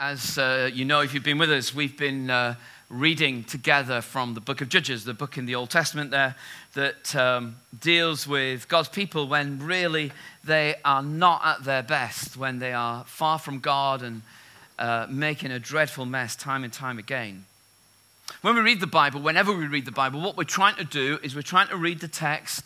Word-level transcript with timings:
As 0.00 0.38
uh, 0.38 0.68
you 0.74 0.84
know, 0.84 1.02
if 1.02 1.14
you've 1.14 1.22
been 1.22 1.38
with 1.38 1.52
us, 1.52 1.72
we've 1.72 1.96
been 1.96 2.28
uh, 2.28 2.56
reading 2.90 3.44
together 3.44 4.00
from 4.00 4.34
the 4.34 4.40
book 4.40 4.60
of 4.60 4.68
Judges, 4.68 5.04
the 5.04 5.14
book 5.14 5.38
in 5.38 5.46
the 5.46 5.54
Old 5.54 5.70
Testament 5.70 6.10
there 6.10 6.34
that 6.72 7.14
um, 7.14 7.54
deals 7.80 8.26
with 8.26 8.66
God's 8.66 8.88
people 8.88 9.28
when 9.28 9.60
really 9.60 10.10
they 10.42 10.74
are 10.84 11.00
not 11.00 11.42
at 11.44 11.64
their 11.64 11.84
best, 11.84 12.36
when 12.36 12.58
they 12.58 12.72
are 12.72 13.04
far 13.04 13.38
from 13.38 13.60
God 13.60 14.02
and 14.02 14.22
uh, 14.80 15.06
making 15.08 15.52
a 15.52 15.60
dreadful 15.60 16.06
mess 16.06 16.34
time 16.34 16.64
and 16.64 16.72
time 16.72 16.98
again. 16.98 17.44
When 18.42 18.56
we 18.56 18.62
read 18.62 18.80
the 18.80 18.88
Bible, 18.88 19.20
whenever 19.20 19.56
we 19.56 19.68
read 19.68 19.84
the 19.84 19.92
Bible, 19.92 20.20
what 20.20 20.36
we're 20.36 20.42
trying 20.42 20.74
to 20.74 20.84
do 20.84 21.20
is 21.22 21.36
we're 21.36 21.42
trying 21.42 21.68
to 21.68 21.76
read 21.76 22.00
the 22.00 22.08
text 22.08 22.64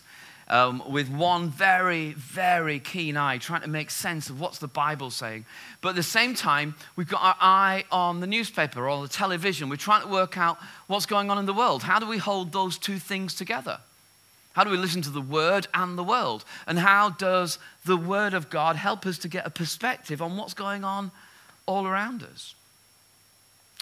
um, 0.49 0.83
with 0.91 1.09
one 1.11 1.51
very, 1.51 2.13
very 2.13 2.79
keen 2.79 3.17
eye, 3.17 3.39
trying 3.39 3.61
to 3.63 3.69
make 3.69 3.91
sense 3.91 4.31
of 4.31 4.41
what's 4.41 4.59
the 4.59 4.69
Bible 4.69 5.11
saying. 5.11 5.45
But 5.81 5.91
at 5.91 5.95
the 5.97 6.03
same 6.03 6.35
time, 6.35 6.75
we've 6.97 7.09
got 7.09 7.23
our 7.23 7.37
eye 7.41 7.85
on 7.93 8.21
the 8.21 8.27
newspaper 8.27 8.89
or 8.89 9.03
the 9.03 9.09
television. 9.09 9.69
We're 9.69 9.77
trying 9.77 10.03
to 10.03 10.09
work 10.09 10.39
out 10.39 10.59
what's 10.87 11.07
going 11.07 11.31
on 11.31 11.39
in 11.39 11.47
the 11.47 11.53
world. 11.53 11.83
How 11.83 11.99
do 11.99 12.07
we 12.07 12.19
hold 12.19 12.53
those 12.53 12.79
two 12.79 12.99
things 12.99 13.35
together? 13.35 13.79
How 14.55 14.65
do 14.65 14.71
we 14.71 14.77
listen 14.77 15.03
to 15.03 15.11
the 15.11 15.21
Word 15.21 15.69
and 15.75 15.97
the 15.97 16.03
world? 16.03 16.45
And 16.67 16.79
how 16.79 17.11
does 17.11 17.59
the 17.85 17.97
Word 17.97 18.35
of 18.35 18.51
God 18.51 18.77
help 18.77 19.07
us 19.07 19.19
to 19.19 19.29
get 19.29 19.47
a 19.47 19.51
perspective 19.51 20.21
on 20.21 20.37
what's 20.37 20.55
going 20.55 20.83
on 20.83 21.13
all 21.67 21.87
around 21.87 22.23
us? 22.23 22.55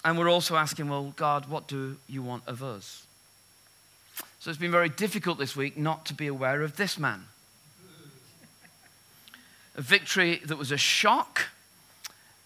And 0.05 0.19
we're 0.19 0.29
also 0.29 0.57
asking, 0.57 0.89
well, 0.89 1.15
God, 1.17 1.49
what 1.49 1.67
do 1.67 1.97
you 2.09 2.23
want 2.23 2.43
of 2.47 2.63
us? 2.63 3.06
So 4.47 4.51
it's 4.51 4.61
been 4.61 4.71
very 4.71 4.91
difficult 4.91 5.39
this 5.39 5.57
week 5.57 5.77
not 5.77 6.07
to 6.07 6.15
be 6.15 6.29
aware 6.29 6.63
of 6.63 6.77
this 6.77 7.01
man. 7.01 7.25
A 9.75 9.83
victory 9.83 10.41
that 10.45 10.57
was 10.57 10.71
a 10.71 10.77
shock, 10.77 11.49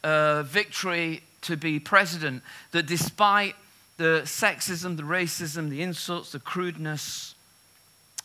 a 0.02 0.42
victory 0.42 1.24
to 1.42 1.58
be 1.58 1.78
president, 1.78 2.42
that 2.70 2.86
despite 2.86 3.54
the 3.98 4.22
sexism, 4.24 4.96
the 4.96 5.02
racism, 5.02 5.68
the 5.68 5.82
insults, 5.82 6.32
the 6.32 6.38
crudeness, 6.38 7.34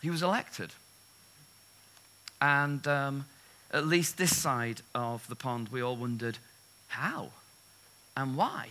he 0.02 0.10
was 0.10 0.24
elected. 0.24 0.70
And 2.42 2.88
um, 2.88 3.26
at 3.74 3.86
least 3.86 4.18
this 4.18 4.38
side 4.38 4.84
of 4.94 5.28
the 5.28 5.36
pond, 5.36 5.68
we 5.68 5.82
all 5.82 5.98
wondered 5.98 6.38
how 6.88 7.32
and 8.16 8.38
why. 8.38 8.70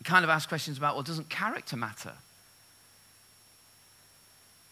We 0.00 0.02
kind 0.02 0.24
of 0.24 0.30
asked 0.30 0.48
questions 0.48 0.78
about 0.78 0.96
well, 0.96 1.04
doesn't 1.04 1.28
character 1.28 1.76
matter? 1.76 2.14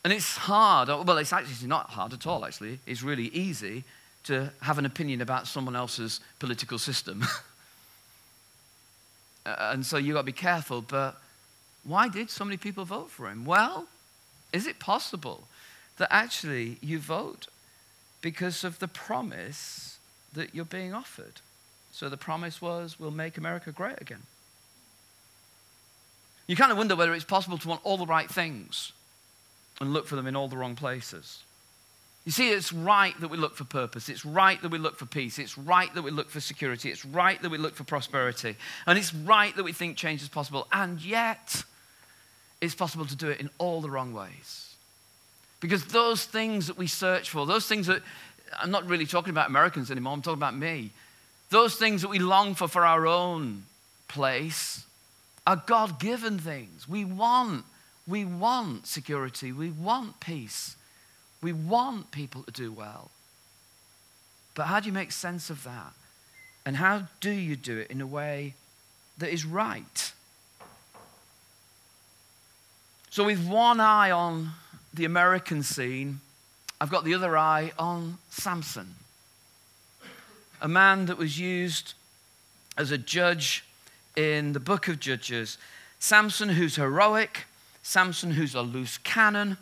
And 0.04 0.12
it's 0.12 0.36
hard. 0.36 0.88
Well, 0.88 1.18
it's 1.18 1.32
actually 1.32 1.68
not 1.68 1.90
hard 1.90 2.12
at 2.12 2.26
all, 2.26 2.44
actually. 2.44 2.78
It's 2.86 3.02
really 3.02 3.26
easy 3.28 3.84
to 4.24 4.50
have 4.60 4.78
an 4.78 4.86
opinion 4.86 5.20
about 5.20 5.46
someone 5.46 5.74
else's 5.76 6.20
political 6.38 6.78
system. 6.78 7.24
Uh, 9.46 9.70
and 9.72 9.86
so 9.86 9.96
you've 9.96 10.12
got 10.12 10.20
to 10.20 10.26
be 10.26 10.32
careful. 10.32 10.82
But 10.82 11.16
why 11.82 12.08
did 12.08 12.28
so 12.28 12.44
many 12.44 12.58
people 12.58 12.84
vote 12.84 13.10
for 13.10 13.30
him? 13.30 13.46
Well, 13.46 13.86
is 14.52 14.66
it 14.66 14.78
possible 14.78 15.44
that 15.96 16.08
actually 16.12 16.76
you 16.82 16.98
vote 16.98 17.46
because 18.20 18.62
of 18.62 18.78
the 18.78 18.88
promise 18.88 19.98
that 20.34 20.54
you're 20.54 20.66
being 20.66 20.92
offered? 20.92 21.40
So 21.92 22.10
the 22.10 22.18
promise 22.18 22.60
was, 22.60 23.00
we'll 23.00 23.10
make 23.10 23.38
America 23.38 23.72
great 23.72 24.00
again. 24.02 24.24
You 26.46 26.56
kind 26.56 26.70
of 26.70 26.76
wonder 26.76 26.94
whether 26.94 27.14
it's 27.14 27.24
possible 27.24 27.56
to 27.56 27.68
want 27.68 27.80
all 27.84 27.96
the 27.96 28.06
right 28.06 28.30
things 28.30 28.92
and 29.80 29.92
look 29.92 30.06
for 30.06 30.16
them 30.16 30.26
in 30.26 30.36
all 30.36 30.48
the 30.48 30.56
wrong 30.56 30.76
places. 30.76 31.42
You 32.24 32.32
see, 32.32 32.50
it's 32.50 32.72
right 32.72 33.18
that 33.20 33.28
we 33.28 33.38
look 33.38 33.56
for 33.56 33.64
purpose. 33.64 34.08
It's 34.08 34.24
right 34.24 34.60
that 34.60 34.70
we 34.70 34.78
look 34.78 34.98
for 34.98 35.06
peace. 35.06 35.38
It's 35.38 35.56
right 35.56 35.92
that 35.94 36.02
we 36.02 36.10
look 36.10 36.28
for 36.28 36.40
security. 36.40 36.90
It's 36.90 37.06
right 37.06 37.40
that 37.40 37.50
we 37.50 37.56
look 37.56 37.74
for 37.74 37.84
prosperity. 37.84 38.56
And 38.86 38.98
it's 38.98 39.14
right 39.14 39.56
that 39.56 39.62
we 39.62 39.72
think 39.72 39.96
change 39.96 40.20
is 40.20 40.28
possible. 40.28 40.66
And 40.70 41.00
yet, 41.00 41.64
it's 42.60 42.74
possible 42.74 43.06
to 43.06 43.16
do 43.16 43.28
it 43.28 43.40
in 43.40 43.48
all 43.56 43.80
the 43.80 43.90
wrong 43.90 44.12
ways. 44.12 44.74
Because 45.60 45.86
those 45.86 46.24
things 46.24 46.66
that 46.66 46.76
we 46.76 46.86
search 46.86 47.30
for, 47.30 47.46
those 47.46 47.66
things 47.66 47.86
that, 47.86 48.02
I'm 48.58 48.70
not 48.70 48.86
really 48.86 49.06
talking 49.06 49.30
about 49.30 49.48
Americans 49.48 49.90
anymore, 49.90 50.12
I'm 50.12 50.22
talking 50.22 50.38
about 50.38 50.56
me. 50.56 50.90
Those 51.50 51.76
things 51.76 52.02
that 52.02 52.08
we 52.08 52.18
long 52.18 52.54
for 52.54 52.68
for 52.68 52.84
our 52.84 53.06
own 53.06 53.64
place 54.06 54.84
are 55.46 55.62
God 55.66 55.98
given 55.98 56.38
things. 56.38 56.86
We 56.86 57.06
want 57.06 57.64
we 58.08 58.24
want 58.24 58.86
security. 58.86 59.52
We 59.52 59.70
want 59.70 60.18
peace. 60.18 60.76
We 61.42 61.52
want 61.52 62.10
people 62.10 62.42
to 62.44 62.50
do 62.50 62.72
well. 62.72 63.10
But 64.54 64.64
how 64.64 64.80
do 64.80 64.86
you 64.86 64.92
make 64.92 65.12
sense 65.12 65.50
of 65.50 65.62
that? 65.64 65.92
And 66.64 66.76
how 66.76 67.04
do 67.20 67.30
you 67.30 67.54
do 67.54 67.78
it 67.78 67.90
in 67.90 68.00
a 68.00 68.06
way 68.06 68.54
that 69.18 69.32
is 69.32 69.44
right? 69.44 70.12
So, 73.10 73.24
with 73.24 73.46
one 73.46 73.80
eye 73.80 74.10
on 74.10 74.50
the 74.92 75.04
American 75.04 75.62
scene, 75.62 76.20
I've 76.80 76.90
got 76.90 77.04
the 77.04 77.14
other 77.14 77.36
eye 77.36 77.72
on 77.78 78.18
Samson, 78.30 78.94
a 80.60 80.68
man 80.68 81.06
that 81.06 81.18
was 81.18 81.38
used 81.38 81.94
as 82.76 82.90
a 82.90 82.98
judge 82.98 83.64
in 84.16 84.52
the 84.52 84.60
book 84.60 84.88
of 84.88 85.00
Judges. 85.00 85.58
Samson, 85.98 86.50
who's 86.50 86.76
heroic, 86.76 87.46
Samson, 87.82 88.30
who's 88.30 88.54
a 88.54 88.62
loose 88.62 88.98
cannon. 88.98 89.56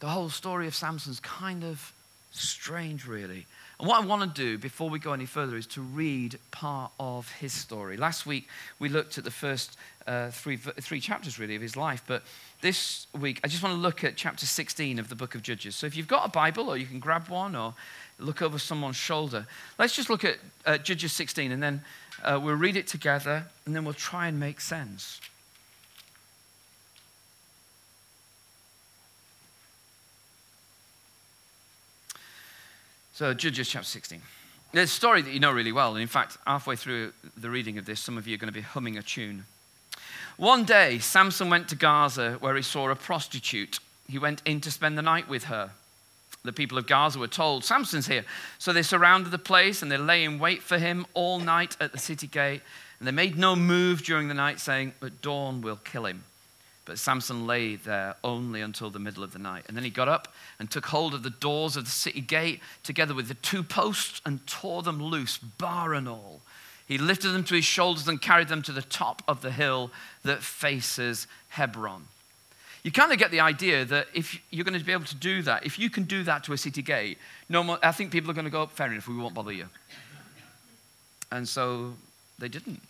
The 0.00 0.08
whole 0.08 0.28
story 0.28 0.66
of 0.66 0.74
Samson's 0.74 1.20
kind 1.20 1.64
of 1.64 1.92
strange, 2.32 3.06
really. 3.06 3.46
And 3.78 3.88
what 3.88 4.00
I 4.00 4.06
want 4.06 4.22
to 4.22 4.42
do 4.42 4.58
before 4.58 4.88
we 4.88 4.98
go 4.98 5.12
any 5.12 5.26
further 5.26 5.56
is 5.56 5.66
to 5.68 5.80
read 5.80 6.38
part 6.52 6.92
of 7.00 7.30
his 7.32 7.52
story. 7.52 7.96
Last 7.96 8.26
week, 8.26 8.48
we 8.78 8.88
looked 8.88 9.18
at 9.18 9.24
the 9.24 9.30
first 9.30 9.76
uh, 10.06 10.30
three, 10.30 10.56
three 10.56 11.00
chapters, 11.00 11.38
really, 11.38 11.56
of 11.56 11.62
his 11.62 11.76
life. 11.76 12.02
But 12.06 12.22
this 12.60 13.08
week, 13.18 13.40
I 13.42 13.48
just 13.48 13.62
want 13.62 13.74
to 13.74 13.80
look 13.80 14.04
at 14.04 14.16
chapter 14.16 14.46
16 14.46 14.98
of 14.98 15.08
the 15.08 15.16
book 15.16 15.34
of 15.34 15.42
Judges. 15.42 15.74
So 15.74 15.86
if 15.86 15.96
you've 15.96 16.08
got 16.08 16.24
a 16.26 16.30
Bible, 16.30 16.68
or 16.68 16.76
you 16.76 16.86
can 16.86 17.00
grab 17.00 17.28
one, 17.28 17.56
or 17.56 17.74
look 18.18 18.40
over 18.40 18.58
someone's 18.58 18.96
shoulder, 18.96 19.46
let's 19.78 19.96
just 19.96 20.08
look 20.08 20.24
at 20.24 20.36
uh, 20.64 20.78
Judges 20.78 21.12
16, 21.12 21.50
and 21.50 21.62
then 21.62 21.82
uh, 22.22 22.38
we'll 22.40 22.54
read 22.54 22.76
it 22.76 22.86
together, 22.86 23.46
and 23.66 23.74
then 23.74 23.84
we'll 23.84 23.94
try 23.94 24.28
and 24.28 24.38
make 24.38 24.60
sense. 24.60 25.20
So, 33.14 33.34
Judges 33.34 33.68
chapter 33.68 33.86
16. 33.86 34.22
There's 34.72 34.90
a 34.90 34.94
story 34.94 35.20
that 35.20 35.32
you 35.32 35.38
know 35.38 35.52
really 35.52 35.70
well. 35.70 35.92
And 35.92 36.00
in 36.00 36.08
fact, 36.08 36.38
halfway 36.46 36.76
through 36.76 37.12
the 37.36 37.50
reading 37.50 37.76
of 37.76 37.84
this, 37.84 38.00
some 38.00 38.16
of 38.16 38.26
you 38.26 38.34
are 38.34 38.38
going 38.38 38.52
to 38.52 38.58
be 38.58 38.62
humming 38.62 38.96
a 38.96 39.02
tune. 39.02 39.44
One 40.38 40.64
day, 40.64 40.98
Samson 40.98 41.50
went 41.50 41.68
to 41.68 41.76
Gaza 41.76 42.38
where 42.40 42.56
he 42.56 42.62
saw 42.62 42.88
a 42.88 42.96
prostitute. 42.96 43.80
He 44.08 44.18
went 44.18 44.40
in 44.46 44.62
to 44.62 44.70
spend 44.70 44.96
the 44.96 45.02
night 45.02 45.28
with 45.28 45.44
her. 45.44 45.72
The 46.42 46.54
people 46.54 46.78
of 46.78 46.86
Gaza 46.86 47.18
were 47.18 47.28
told, 47.28 47.64
Samson's 47.64 48.06
here. 48.06 48.24
So 48.58 48.72
they 48.72 48.82
surrounded 48.82 49.30
the 49.30 49.38
place 49.38 49.82
and 49.82 49.92
they 49.92 49.98
lay 49.98 50.24
in 50.24 50.38
wait 50.38 50.62
for 50.62 50.78
him 50.78 51.04
all 51.12 51.38
night 51.38 51.76
at 51.80 51.92
the 51.92 51.98
city 51.98 52.26
gate. 52.26 52.62
And 52.98 53.06
they 53.06 53.12
made 53.12 53.36
no 53.36 53.54
move 53.54 54.02
during 54.02 54.28
the 54.28 54.34
night, 54.34 54.58
saying, 54.58 54.94
At 55.02 55.20
dawn 55.20 55.60
we'll 55.60 55.76
kill 55.76 56.06
him. 56.06 56.24
But 56.92 56.98
Samson 56.98 57.46
lay 57.46 57.76
there 57.76 58.16
only 58.22 58.60
until 58.60 58.90
the 58.90 58.98
middle 58.98 59.24
of 59.24 59.32
the 59.32 59.38
night. 59.38 59.64
And 59.66 59.74
then 59.74 59.82
he 59.82 59.88
got 59.88 60.10
up 60.10 60.28
and 60.58 60.70
took 60.70 60.84
hold 60.84 61.14
of 61.14 61.22
the 61.22 61.30
doors 61.30 61.74
of 61.74 61.86
the 61.86 61.90
city 61.90 62.20
gate 62.20 62.60
together 62.82 63.14
with 63.14 63.28
the 63.28 63.34
two 63.34 63.62
posts 63.62 64.20
and 64.26 64.46
tore 64.46 64.82
them 64.82 65.02
loose, 65.02 65.38
bar 65.38 65.94
and 65.94 66.06
all. 66.06 66.42
He 66.86 66.98
lifted 66.98 67.28
them 67.28 67.44
to 67.44 67.54
his 67.54 67.64
shoulders 67.64 68.08
and 68.08 68.20
carried 68.20 68.48
them 68.48 68.60
to 68.60 68.72
the 68.72 68.82
top 68.82 69.22
of 69.26 69.40
the 69.40 69.50
hill 69.50 69.90
that 70.22 70.42
faces 70.42 71.26
Hebron. 71.48 72.08
You 72.82 72.92
kind 72.92 73.10
of 73.10 73.18
get 73.18 73.30
the 73.30 73.40
idea 73.40 73.86
that 73.86 74.08
if 74.12 74.38
you're 74.50 74.64
going 74.64 74.78
to 74.78 74.84
be 74.84 74.92
able 74.92 75.06
to 75.06 75.16
do 75.16 75.40
that, 75.44 75.64
if 75.64 75.78
you 75.78 75.88
can 75.88 76.04
do 76.04 76.24
that 76.24 76.44
to 76.44 76.52
a 76.52 76.58
city 76.58 76.82
gate, 76.82 77.16
no 77.48 77.64
more, 77.64 77.78
I 77.82 77.92
think 77.92 78.10
people 78.10 78.30
are 78.30 78.34
going 78.34 78.44
to 78.44 78.50
go, 78.50 78.64
up 78.64 78.72
fair 78.72 78.92
enough, 78.92 79.08
we 79.08 79.16
won't 79.16 79.32
bother 79.32 79.52
you. 79.52 79.64
And 81.30 81.48
so 81.48 81.94
they 82.38 82.48
didn't. 82.48 82.82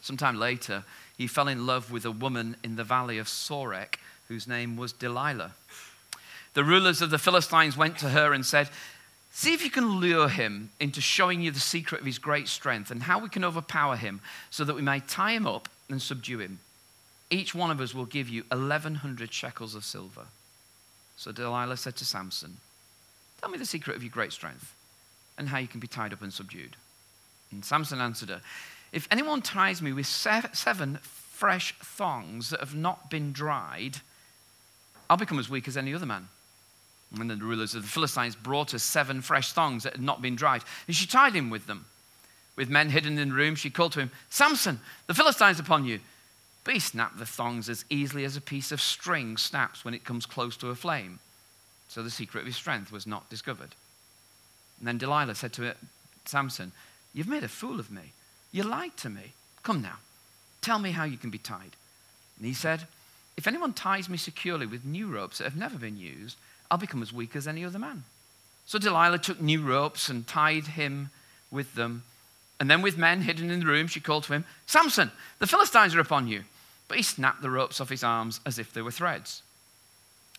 Sometime 0.00 0.38
later, 0.38 0.84
he 1.16 1.26
fell 1.26 1.48
in 1.48 1.66
love 1.66 1.90
with 1.90 2.04
a 2.04 2.10
woman 2.10 2.56
in 2.62 2.76
the 2.76 2.84
valley 2.84 3.18
of 3.18 3.26
Sorek 3.26 3.96
whose 4.28 4.46
name 4.46 4.76
was 4.76 4.92
Delilah. 4.92 5.52
The 6.54 6.64
rulers 6.64 7.02
of 7.02 7.10
the 7.10 7.18
Philistines 7.18 7.76
went 7.76 7.98
to 7.98 8.10
her 8.10 8.32
and 8.32 8.44
said, 8.44 8.70
See 9.30 9.52
if 9.52 9.62
you 9.62 9.70
can 9.70 10.00
lure 10.00 10.28
him 10.28 10.70
into 10.80 11.02
showing 11.02 11.42
you 11.42 11.50
the 11.50 11.60
secret 11.60 12.00
of 12.00 12.06
his 12.06 12.18
great 12.18 12.48
strength 12.48 12.90
and 12.90 13.02
how 13.02 13.18
we 13.18 13.28
can 13.28 13.44
overpower 13.44 13.96
him 13.96 14.22
so 14.48 14.64
that 14.64 14.74
we 14.74 14.80
may 14.80 15.00
tie 15.00 15.32
him 15.32 15.46
up 15.46 15.68
and 15.90 16.00
subdue 16.00 16.38
him. 16.38 16.58
Each 17.28 17.54
one 17.54 17.70
of 17.70 17.80
us 17.80 17.94
will 17.94 18.06
give 18.06 18.30
you 18.30 18.44
1,100 18.48 19.32
shekels 19.32 19.74
of 19.74 19.84
silver. 19.84 20.26
So 21.16 21.32
Delilah 21.32 21.76
said 21.76 21.96
to 21.96 22.04
Samson, 22.04 22.56
Tell 23.40 23.50
me 23.50 23.58
the 23.58 23.66
secret 23.66 23.96
of 23.96 24.02
your 24.02 24.10
great 24.10 24.32
strength 24.32 24.74
and 25.36 25.48
how 25.48 25.58
you 25.58 25.68
can 25.68 25.80
be 25.80 25.86
tied 25.86 26.14
up 26.14 26.22
and 26.22 26.32
subdued. 26.32 26.76
And 27.52 27.64
Samson 27.64 28.00
answered 28.00 28.30
her, 28.30 28.40
if 28.92 29.08
anyone 29.10 29.42
ties 29.42 29.82
me 29.82 29.92
with 29.92 30.06
seven 30.06 30.98
fresh 31.02 31.74
thongs 31.82 32.50
that 32.50 32.60
have 32.60 32.74
not 32.74 33.10
been 33.10 33.32
dried, 33.32 33.98
I'll 35.08 35.16
become 35.16 35.38
as 35.38 35.50
weak 35.50 35.68
as 35.68 35.76
any 35.76 35.94
other 35.94 36.06
man. 36.06 36.28
And 37.18 37.30
the 37.30 37.36
rulers 37.36 37.74
of 37.74 37.82
the 37.82 37.88
Philistines 37.88 38.34
brought 38.34 38.72
her 38.72 38.78
seven 38.78 39.20
fresh 39.20 39.52
thongs 39.52 39.84
that 39.84 39.92
had 39.92 40.02
not 40.02 40.20
been 40.20 40.36
dried, 40.36 40.62
and 40.86 40.96
she 40.96 41.06
tied 41.06 41.34
him 41.34 41.50
with 41.50 41.66
them. 41.66 41.86
With 42.56 42.70
men 42.70 42.88
hidden 42.88 43.18
in 43.18 43.28
the 43.28 43.34
room, 43.34 43.54
she 43.54 43.70
called 43.70 43.92
to 43.92 44.00
him, 44.00 44.10
Samson, 44.30 44.80
the 45.06 45.14
Philistines 45.14 45.60
upon 45.60 45.84
you. 45.84 46.00
But 46.64 46.74
he 46.74 46.80
snapped 46.80 47.18
the 47.18 47.26
thongs 47.26 47.68
as 47.68 47.84
easily 47.90 48.24
as 48.24 48.36
a 48.36 48.40
piece 48.40 48.72
of 48.72 48.80
string 48.80 49.36
snaps 49.36 49.84
when 49.84 49.94
it 49.94 50.04
comes 50.04 50.26
close 50.26 50.56
to 50.56 50.70
a 50.70 50.74
flame. 50.74 51.20
So 51.88 52.02
the 52.02 52.10
secret 52.10 52.40
of 52.40 52.46
his 52.46 52.56
strength 52.56 52.90
was 52.90 53.06
not 53.06 53.30
discovered. 53.30 53.74
And 54.78 54.88
then 54.88 54.98
Delilah 54.98 55.36
said 55.36 55.52
to 55.54 55.74
Samson, 56.24 56.72
You've 57.14 57.28
made 57.28 57.44
a 57.44 57.48
fool 57.48 57.78
of 57.78 57.90
me. 57.90 58.12
You 58.56 58.62
lied 58.62 58.96
to 58.98 59.10
me. 59.10 59.34
Come 59.64 59.82
now, 59.82 59.98
tell 60.62 60.78
me 60.78 60.92
how 60.92 61.04
you 61.04 61.18
can 61.18 61.28
be 61.28 61.36
tied. 61.36 61.76
And 62.38 62.46
he 62.46 62.54
said, 62.54 62.86
If 63.36 63.46
anyone 63.46 63.74
ties 63.74 64.08
me 64.08 64.16
securely 64.16 64.64
with 64.64 64.86
new 64.86 65.08
ropes 65.08 65.36
that 65.36 65.44
have 65.44 65.56
never 65.56 65.76
been 65.76 65.98
used, 65.98 66.38
I'll 66.70 66.78
become 66.78 67.02
as 67.02 67.12
weak 67.12 67.36
as 67.36 67.46
any 67.46 67.66
other 67.66 67.78
man. 67.78 68.04
So 68.64 68.78
Delilah 68.78 69.18
took 69.18 69.42
new 69.42 69.60
ropes 69.60 70.08
and 70.08 70.26
tied 70.26 70.68
him 70.68 71.10
with 71.50 71.74
them. 71.74 72.04
And 72.58 72.70
then, 72.70 72.80
with 72.80 72.96
men 72.96 73.20
hidden 73.20 73.50
in 73.50 73.60
the 73.60 73.66
room, 73.66 73.88
she 73.88 74.00
called 74.00 74.24
to 74.24 74.32
him, 74.32 74.46
Samson, 74.64 75.10
the 75.38 75.46
Philistines 75.46 75.94
are 75.94 76.00
upon 76.00 76.26
you. 76.26 76.44
But 76.88 76.96
he 76.96 77.02
snapped 77.02 77.42
the 77.42 77.50
ropes 77.50 77.78
off 77.78 77.90
his 77.90 78.02
arms 78.02 78.40
as 78.46 78.58
if 78.58 78.72
they 78.72 78.80
were 78.80 78.90
threads. 78.90 79.42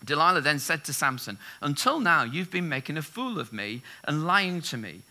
Delilah 0.03 0.41
then 0.41 0.57
said 0.57 0.83
to 0.85 0.93
Samson, 0.93 1.37
Until 1.61 1.99
now, 1.99 2.23
you've 2.23 2.49
been 2.49 2.67
making 2.67 2.97
a 2.97 3.03
fool 3.03 3.39
of 3.39 3.53
me 3.53 3.83
and 4.05 4.25
lying 4.25 4.61
to 4.61 4.77
me. 4.77 5.01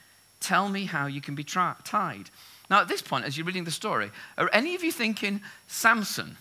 Tell 0.41 0.69
me 0.69 0.87
how 0.87 1.07
you 1.07 1.21
can 1.21 1.37
be 1.37 1.45
tra- 1.45 1.77
tied. 1.85 2.31
Now, 2.69 2.81
at 2.81 2.89
this 2.89 3.03
point, 3.03 3.25
as 3.25 3.37
you're 3.37 3.47
reading 3.47 3.65
the 3.65 3.71
story, 3.71 4.11
are 4.37 4.51
any 4.53 4.75
of 4.75 4.83
you 4.83 4.91
thinking, 4.91 5.41
Samson? 5.69 6.37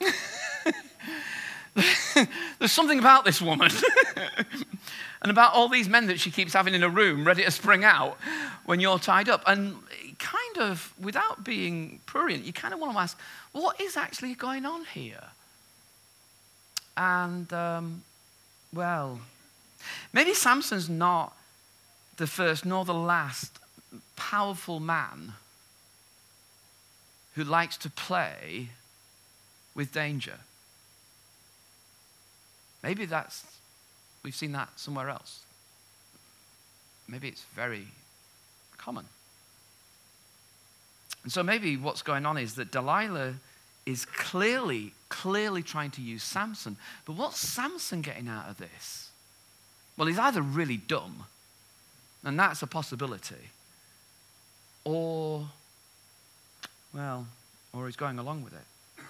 There's 1.74 2.72
something 2.72 2.98
about 2.98 3.24
this 3.24 3.42
woman 3.42 3.70
and 5.22 5.30
about 5.30 5.54
all 5.54 5.68
these 5.68 5.88
men 5.88 6.06
that 6.06 6.20
she 6.20 6.30
keeps 6.30 6.52
having 6.52 6.74
in 6.74 6.82
a 6.82 6.88
room 6.88 7.26
ready 7.26 7.42
to 7.44 7.50
spring 7.50 7.84
out 7.84 8.16
when 8.64 8.80
you're 8.80 8.98
tied 8.98 9.28
up. 9.28 9.42
And 9.46 9.76
kind 10.18 10.58
of, 10.58 10.94
without 11.00 11.44
being 11.44 12.00
prurient, 12.06 12.44
you 12.44 12.52
kind 12.52 12.72
of 12.72 12.80
want 12.80 12.92
to 12.92 12.98
ask, 12.98 13.18
what 13.52 13.80
is 13.80 13.96
actually 13.96 14.34
going 14.34 14.64
on 14.64 14.84
here? 14.84 15.24
And, 16.96 17.52
um, 17.52 18.04
well, 18.72 19.20
maybe 20.12 20.32
Samson's 20.32 20.88
not 20.88 21.36
the 22.16 22.26
first 22.28 22.64
nor 22.64 22.84
the 22.84 22.94
last 22.94 23.58
powerful 24.16 24.80
man 24.80 25.34
who 27.34 27.44
likes 27.44 27.76
to 27.78 27.90
play 27.90 28.68
with 29.74 29.92
danger. 29.92 30.38
Maybe 32.82 33.06
that's, 33.06 33.44
we've 34.22 34.34
seen 34.34 34.52
that 34.52 34.68
somewhere 34.76 35.08
else. 35.08 35.44
Maybe 37.08 37.28
it's 37.28 37.44
very 37.54 37.88
common. 38.78 39.06
And 41.22 41.32
so 41.32 41.42
maybe 41.42 41.76
what's 41.76 42.02
going 42.02 42.26
on 42.26 42.36
is 42.36 42.54
that 42.54 42.70
Delilah 42.70 43.34
is 43.86 44.04
clearly, 44.04 44.92
clearly 45.08 45.62
trying 45.62 45.90
to 45.92 46.02
use 46.02 46.22
Samson. 46.22 46.76
But 47.04 47.16
what's 47.16 47.38
Samson 47.38 48.02
getting 48.02 48.28
out 48.28 48.48
of 48.48 48.58
this? 48.58 49.10
Well, 49.96 50.08
he's 50.08 50.18
either 50.18 50.42
really 50.42 50.76
dumb, 50.76 51.24
and 52.24 52.38
that's 52.38 52.62
a 52.62 52.66
possibility, 52.66 53.50
or, 54.84 55.46
well, 56.92 57.26
or 57.72 57.86
he's 57.86 57.96
going 57.96 58.18
along 58.18 58.44
with 58.44 58.52
it. 58.52 59.04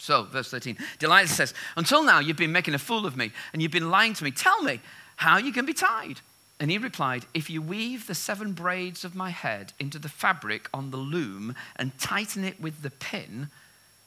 So, 0.00 0.24
verse 0.24 0.50
13, 0.50 0.78
Delilah 0.98 1.26
says, 1.26 1.54
Until 1.76 2.02
now 2.02 2.20
you've 2.20 2.36
been 2.36 2.52
making 2.52 2.74
a 2.74 2.78
fool 2.78 3.04
of 3.04 3.16
me 3.16 3.32
and 3.52 3.60
you've 3.60 3.72
been 3.72 3.90
lying 3.90 4.14
to 4.14 4.24
me. 4.24 4.30
Tell 4.30 4.62
me 4.62 4.80
how 5.16 5.38
you 5.38 5.52
can 5.52 5.66
be 5.66 5.74
tied. 5.74 6.20
And 6.60 6.70
he 6.70 6.78
replied, 6.78 7.24
If 7.34 7.50
you 7.50 7.62
weave 7.62 8.06
the 8.06 8.14
seven 8.14 8.52
braids 8.52 9.04
of 9.04 9.14
my 9.14 9.30
head 9.30 9.72
into 9.78 9.98
the 9.98 10.08
fabric 10.08 10.68
on 10.72 10.90
the 10.90 10.96
loom 10.96 11.54
and 11.76 11.98
tighten 11.98 12.44
it 12.44 12.60
with 12.60 12.82
the 12.82 12.90
pin, 12.90 13.48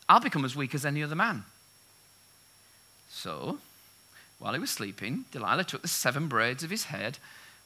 I'll 0.10 0.20
become 0.20 0.46
as 0.46 0.56
weak 0.56 0.74
as 0.74 0.86
any 0.86 1.04
other 1.04 1.16
man. 1.16 1.44
So, 3.10 3.60
while 4.40 4.54
he 4.54 4.60
was 4.60 4.72
sleeping, 4.72 5.26
Delilah 5.32 5.66
took 5.66 5.82
the 5.82 5.88
seven 5.88 6.28
braids 6.28 6.64
of 6.64 6.70
his 6.70 6.86
head 6.86 7.20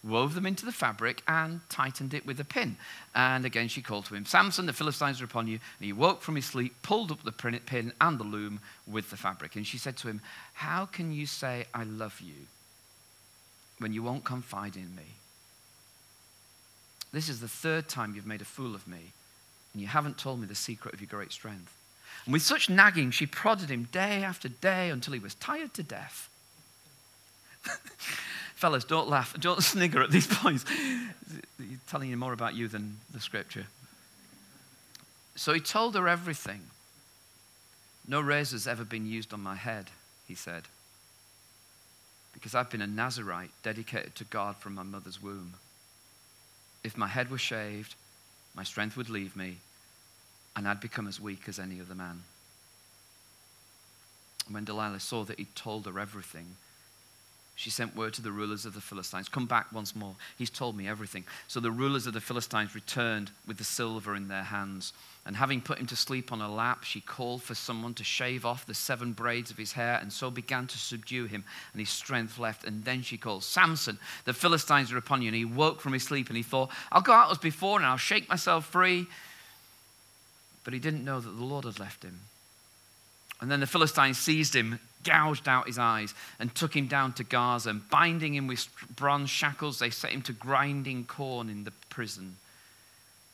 wove 0.06 0.36
them 0.36 0.46
into 0.46 0.66
the 0.66 0.72
fabric, 0.72 1.24
and 1.28 1.62
tightened 1.70 2.14
it 2.14 2.26
with 2.26 2.40
a 2.40 2.46
pin. 2.46 2.78
And 3.14 3.46
again 3.46 3.68
she 3.68 3.82
called 3.82 4.06
to 4.06 4.16
him, 4.16 4.26
Samson, 4.26 4.66
the 4.66 4.74
Philistines 4.74 5.22
are 5.22 5.26
upon 5.26 5.48
you. 5.48 5.60
And 5.80 5.86
he 5.86 5.94
woke 5.94 6.22
from 6.22 6.36
his 6.36 6.46
sleep, 6.46 6.76
pulled 6.82 7.12
up 7.12 7.24
the 7.24 7.32
pin 7.32 7.94
and 8.00 8.20
the 8.20 8.24
loom 8.24 8.60
with 8.88 9.10
the 9.10 9.18
fabric. 9.18 9.56
And 9.56 9.66
she 9.66 9.78
said 9.78 9.98
to 9.98 10.08
him, 10.08 10.22
How 10.54 10.86
can 10.86 11.12
you 11.12 11.26
say, 11.26 11.66
I 11.74 11.84
love 11.84 12.22
you, 12.22 12.48
when 13.80 13.94
you 13.94 14.04
won't 14.04 14.24
confide 14.24 14.76
in 14.76 14.96
me? 14.96 15.16
This 17.12 17.30
is 17.30 17.40
the 17.40 17.48
third 17.48 17.88
time 17.88 18.14
you've 18.14 18.28
made 18.28 18.42
a 18.42 18.46
fool 18.46 18.76
of 18.76 18.88
me, 18.88 19.14
and 19.74 19.82
you 19.82 19.88
haven't 19.88 20.18
told 20.18 20.40
me 20.40 20.48
the 20.48 20.56
secret 20.56 20.94
of 20.94 21.00
your 21.00 21.08
great 21.08 21.32
strength. 21.32 21.74
And 22.26 22.34
with 22.34 22.42
such 22.42 22.70
nagging, 22.70 23.12
she 23.12 23.26
prodded 23.26 23.70
him 23.70 23.88
day 23.92 24.24
after 24.24 24.50
day 24.50 24.90
until 24.90 25.14
he 25.14 25.20
was 25.20 25.36
tired 25.36 25.74
to 25.76 25.84
death. 25.84 26.30
Fellas, 28.56 28.84
don't 28.84 29.10
laugh. 29.10 29.36
Don't 29.40 29.62
snigger 29.74 30.02
at 30.02 30.12
these 30.12 30.28
points. 30.28 30.66
He's 31.58 31.80
telling 31.88 32.10
you 32.10 32.18
more 32.18 32.34
about 32.34 32.56
you 32.56 32.68
than 32.68 32.98
the 33.14 33.20
scripture. 33.20 33.68
So 35.36 35.54
he 35.54 35.60
told 35.60 35.96
her 35.96 36.08
everything. 36.08 36.62
No 38.08 38.22
razor's 38.22 38.68
ever 38.68 38.86
been 38.86 39.06
used 39.06 39.34
on 39.34 39.42
my 39.42 39.56
head, 39.56 39.90
he 40.28 40.36
said, 40.36 40.64
because 42.34 42.54
I've 42.54 42.70
been 42.70 42.82
a 42.82 42.88
Nazarite 42.88 43.50
dedicated 43.64 44.16
to 44.16 44.24
God 44.26 44.58
from 44.58 44.76
my 44.76 44.84
mother's 44.84 45.22
womb. 45.22 45.56
If 46.84 46.98
my 46.98 47.08
head 47.08 47.32
were 47.32 47.40
shaved, 47.40 47.96
my 48.56 48.64
strength 48.64 48.96
would 48.96 49.10
leave 49.10 49.36
me, 49.36 49.58
and 50.56 50.68
I'd 50.68 50.80
become 50.80 51.08
as 51.08 51.20
weak 51.20 51.48
as 51.48 51.58
any 51.58 51.82
other 51.82 51.96
man. 51.96 52.22
When 54.50 54.66
Delilah 54.66 55.00
saw 55.00 55.24
that 55.24 55.40
he'd 55.40 55.56
told 55.56 55.88
her 55.88 56.00
everything, 56.00 56.58
she 57.56 57.70
sent 57.70 57.96
word 57.96 58.14
to 58.16 58.22
the 58.22 58.32
rulers 58.32 58.66
of 58.66 58.74
the 58.74 58.82
Philistines, 58.82 59.30
Come 59.30 59.46
back 59.46 59.72
once 59.72 59.96
more. 59.96 60.16
He's 60.38 60.50
told 60.50 60.76
me 60.76 60.90
everything. 60.90 61.24
So 61.48 61.62
the 61.62 61.72
rulers 61.72 62.06
of 62.06 62.14
the 62.14 62.20
Philistines 62.20 62.76
returned 62.76 63.32
with 63.48 63.58
the 63.58 63.64
silver 63.64 64.14
in 64.14 64.28
their 64.28 64.44
hands. 64.44 64.92
And 65.26 65.38
having 65.38 65.62
put 65.62 65.80
him 65.80 65.88
to 65.88 65.96
sleep 65.96 66.32
on 66.32 66.42
a 66.42 66.54
lap, 66.54 66.84
she 66.84 67.00
called 67.00 67.42
for 67.42 67.56
someone 67.56 67.94
to 67.96 68.04
shave 68.04 68.46
off 68.46 68.66
the 68.66 68.74
seven 68.74 69.14
braids 69.14 69.52
of 69.52 69.58
his 69.58 69.72
hair, 69.72 69.98
and 70.00 70.12
so 70.12 70.30
began 70.30 70.68
to 70.68 70.78
subdue 70.78 71.26
him, 71.26 71.46
and 71.72 71.80
his 71.80 71.90
strength 71.90 72.38
left. 72.38 72.66
And 72.66 72.84
then 72.84 73.02
she 73.02 73.18
called, 73.18 73.44
Samson, 73.44 73.98
the 74.26 74.34
Philistines 74.34 74.92
are 74.92 74.98
upon 74.98 75.22
you. 75.22 75.30
And 75.30 75.36
he 75.36 75.46
woke 75.46 75.80
from 75.80 75.94
his 75.94 76.04
sleep, 76.04 76.28
and 76.28 76.38
he 76.38 76.44
thought, 76.44 76.70
I'll 76.92 77.02
go 77.02 77.14
out 77.14 77.32
as 77.32 77.38
before, 77.38 77.78
and 77.78 77.86
I'll 77.86 77.98
shake 77.98 78.28
myself 78.30 78.66
free. 78.66 79.08
But 80.66 80.74
he 80.74 80.80
didn't 80.80 81.06
know 81.06 81.22
that 81.22 81.30
the 81.30 81.44
Lord 81.44 81.64
had 81.64 81.80
left 81.80 82.04
him. 82.04 82.20
And 83.40 83.50
then 83.50 83.62
the 83.62 83.68
Philistines 83.68 84.18
seized 84.18 84.56
him 84.56 84.80
gouged 85.06 85.48
out 85.48 85.68
his 85.68 85.80
eyes 85.80 86.14
and 86.40 86.54
took 86.54 86.76
him 86.76 86.88
down 86.88 87.14
to 87.14 87.24
Gaza. 87.24 87.70
And 87.70 87.90
binding 87.90 88.36
him 88.36 88.48
with 88.48 88.68
bronze 88.96 89.30
shackles, 89.30 89.80
they 89.80 89.90
set 89.90 90.12
him 90.12 90.22
to 90.24 90.34
grinding 90.34 91.06
corn 91.06 91.50
in 91.50 91.64
the 91.64 91.72
prison. 91.90 92.36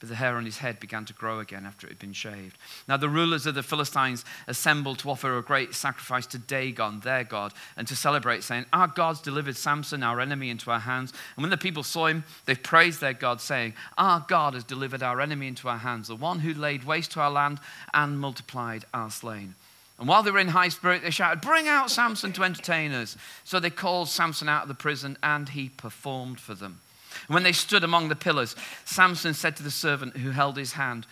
But 0.01 0.09
the 0.09 0.15
hair 0.15 0.35
on 0.35 0.45
his 0.45 0.57
head 0.57 0.79
began 0.79 1.05
to 1.05 1.13
grow 1.13 1.39
again 1.39 1.63
after 1.63 1.85
it 1.85 1.91
had 1.91 1.99
been 1.99 2.11
shaved. 2.11 2.57
Now, 2.87 2.97
the 2.97 3.07
rulers 3.07 3.45
of 3.45 3.53
the 3.53 3.61
Philistines 3.61 4.25
assembled 4.47 4.97
to 4.99 5.11
offer 5.11 5.37
a 5.37 5.43
great 5.43 5.75
sacrifice 5.75 6.25
to 6.27 6.39
Dagon, 6.39 7.01
their 7.01 7.23
God, 7.23 7.53
and 7.77 7.87
to 7.87 7.95
celebrate, 7.95 8.43
saying, 8.43 8.65
Our 8.73 8.87
God's 8.87 9.21
delivered 9.21 9.55
Samson, 9.55 10.01
our 10.01 10.19
enemy, 10.19 10.49
into 10.49 10.71
our 10.71 10.79
hands. 10.79 11.13
And 11.35 11.43
when 11.43 11.51
the 11.51 11.57
people 11.57 11.83
saw 11.83 12.07
him, 12.07 12.23
they 12.47 12.55
praised 12.55 12.99
their 12.99 13.13
God, 13.13 13.41
saying, 13.41 13.75
Our 13.95 14.25
God 14.27 14.55
has 14.55 14.63
delivered 14.63 15.03
our 15.03 15.21
enemy 15.21 15.47
into 15.47 15.69
our 15.69 15.77
hands, 15.77 16.07
the 16.07 16.15
one 16.15 16.39
who 16.39 16.55
laid 16.55 16.83
waste 16.83 17.11
to 17.11 17.19
our 17.19 17.31
land 17.31 17.59
and 17.93 18.19
multiplied 18.19 18.85
our 18.95 19.11
slain. 19.11 19.53
And 20.01 20.09
while 20.09 20.23
they 20.23 20.31
were 20.31 20.39
in 20.39 20.47
high 20.47 20.69
spirit, 20.69 21.03
they 21.03 21.11
shouted, 21.11 21.41
Bring 21.41 21.67
out 21.67 21.91
Samson 21.91 22.33
to 22.33 22.43
entertain 22.43 22.91
us. 22.91 23.15
So 23.43 23.59
they 23.59 23.69
called 23.69 24.09
Samson 24.09 24.49
out 24.49 24.63
of 24.63 24.67
the 24.67 24.73
prison, 24.73 25.15
and 25.21 25.47
he 25.47 25.69
performed 25.69 26.39
for 26.39 26.55
them. 26.55 26.81
And 27.27 27.35
when 27.35 27.43
they 27.43 27.51
stood 27.51 27.83
among 27.83 28.09
the 28.09 28.15
pillars, 28.15 28.55
Samson 28.83 29.35
said 29.35 29.55
to 29.57 29.63
the 29.63 29.69
servant 29.69 30.17
who 30.17 30.31
held 30.31 30.57
his 30.57 30.73
hand, 30.73 31.05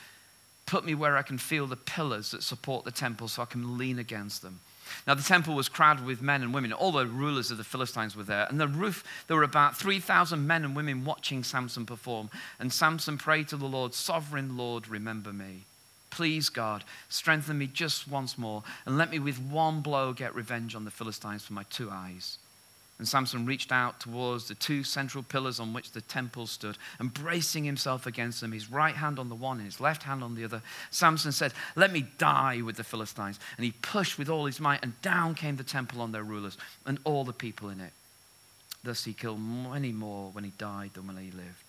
Put 0.65 0.85
me 0.85 0.95
where 0.95 1.17
I 1.17 1.21
can 1.21 1.37
feel 1.37 1.67
the 1.67 1.75
pillars 1.75 2.31
that 2.31 2.41
support 2.41 2.83
the 2.83 2.89
temple 2.89 3.27
so 3.27 3.43
I 3.43 3.45
can 3.45 3.77
lean 3.77 3.99
against 3.99 4.41
them. 4.41 4.59
Now, 5.05 5.13
the 5.13 5.21
temple 5.21 5.53
was 5.53 5.69
crowded 5.69 6.03
with 6.03 6.23
men 6.23 6.41
and 6.41 6.51
women. 6.51 6.73
All 6.73 6.91
the 6.91 7.05
rulers 7.05 7.51
of 7.51 7.57
the 7.57 7.63
Philistines 7.63 8.15
were 8.15 8.23
there. 8.23 8.47
And 8.49 8.59
the 8.59 8.67
roof, 8.67 9.03
there 9.27 9.37
were 9.37 9.43
about 9.43 9.77
3,000 9.77 10.47
men 10.47 10.65
and 10.65 10.75
women 10.75 11.05
watching 11.05 11.43
Samson 11.43 11.85
perform. 11.85 12.31
And 12.57 12.73
Samson 12.73 13.19
prayed 13.19 13.49
to 13.49 13.57
the 13.57 13.67
Lord, 13.67 13.93
Sovereign 13.93 14.57
Lord, 14.57 14.87
remember 14.87 15.31
me. 15.31 15.65
Please, 16.09 16.49
God, 16.49 16.83
strengthen 17.07 17.57
me 17.57 17.67
just 17.67 18.07
once 18.07 18.37
more 18.37 18.63
and 18.85 18.97
let 18.97 19.11
me 19.11 19.19
with 19.19 19.39
one 19.39 19.81
blow 19.81 20.13
get 20.13 20.35
revenge 20.35 20.75
on 20.75 20.85
the 20.85 20.91
Philistines 20.91 21.43
for 21.43 21.53
my 21.53 21.63
two 21.69 21.89
eyes. 21.91 22.37
And 22.99 23.07
Samson 23.07 23.45
reached 23.45 23.71
out 23.71 24.01
towards 24.01 24.47
the 24.47 24.55
two 24.55 24.83
central 24.83 25.23
pillars 25.23 25.59
on 25.61 25.73
which 25.73 25.91
the 25.91 26.01
temple 26.01 26.47
stood, 26.47 26.77
and 26.99 27.13
bracing 27.13 27.63
himself 27.63 28.05
against 28.05 28.41
them, 28.41 28.51
his 28.51 28.69
right 28.69 28.95
hand 28.95 29.17
on 29.17 29.29
the 29.29 29.35
one 29.35 29.57
and 29.57 29.65
his 29.65 29.79
left 29.79 30.03
hand 30.03 30.21
on 30.21 30.35
the 30.35 30.43
other, 30.43 30.61
Samson 30.91 31.31
said, 31.31 31.53
Let 31.77 31.93
me 31.93 32.07
die 32.17 32.61
with 32.61 32.75
the 32.75 32.83
Philistines. 32.83 33.39
And 33.55 33.63
he 33.63 33.71
pushed 33.71 34.17
with 34.19 34.27
all 34.27 34.45
his 34.45 34.59
might, 34.59 34.83
and 34.83 35.01
down 35.01 35.33
came 35.33 35.55
the 35.55 35.63
temple 35.63 36.01
on 36.01 36.11
their 36.11 36.23
rulers 36.23 36.57
and 36.85 36.99
all 37.05 37.23
the 37.23 37.31
people 37.31 37.69
in 37.69 37.79
it. 37.79 37.93
Thus 38.83 39.05
he 39.05 39.13
killed 39.13 39.39
many 39.39 39.93
more 39.93 40.29
when 40.31 40.43
he 40.43 40.51
died 40.57 40.91
than 40.93 41.07
when 41.07 41.17
he 41.17 41.31
lived. 41.31 41.68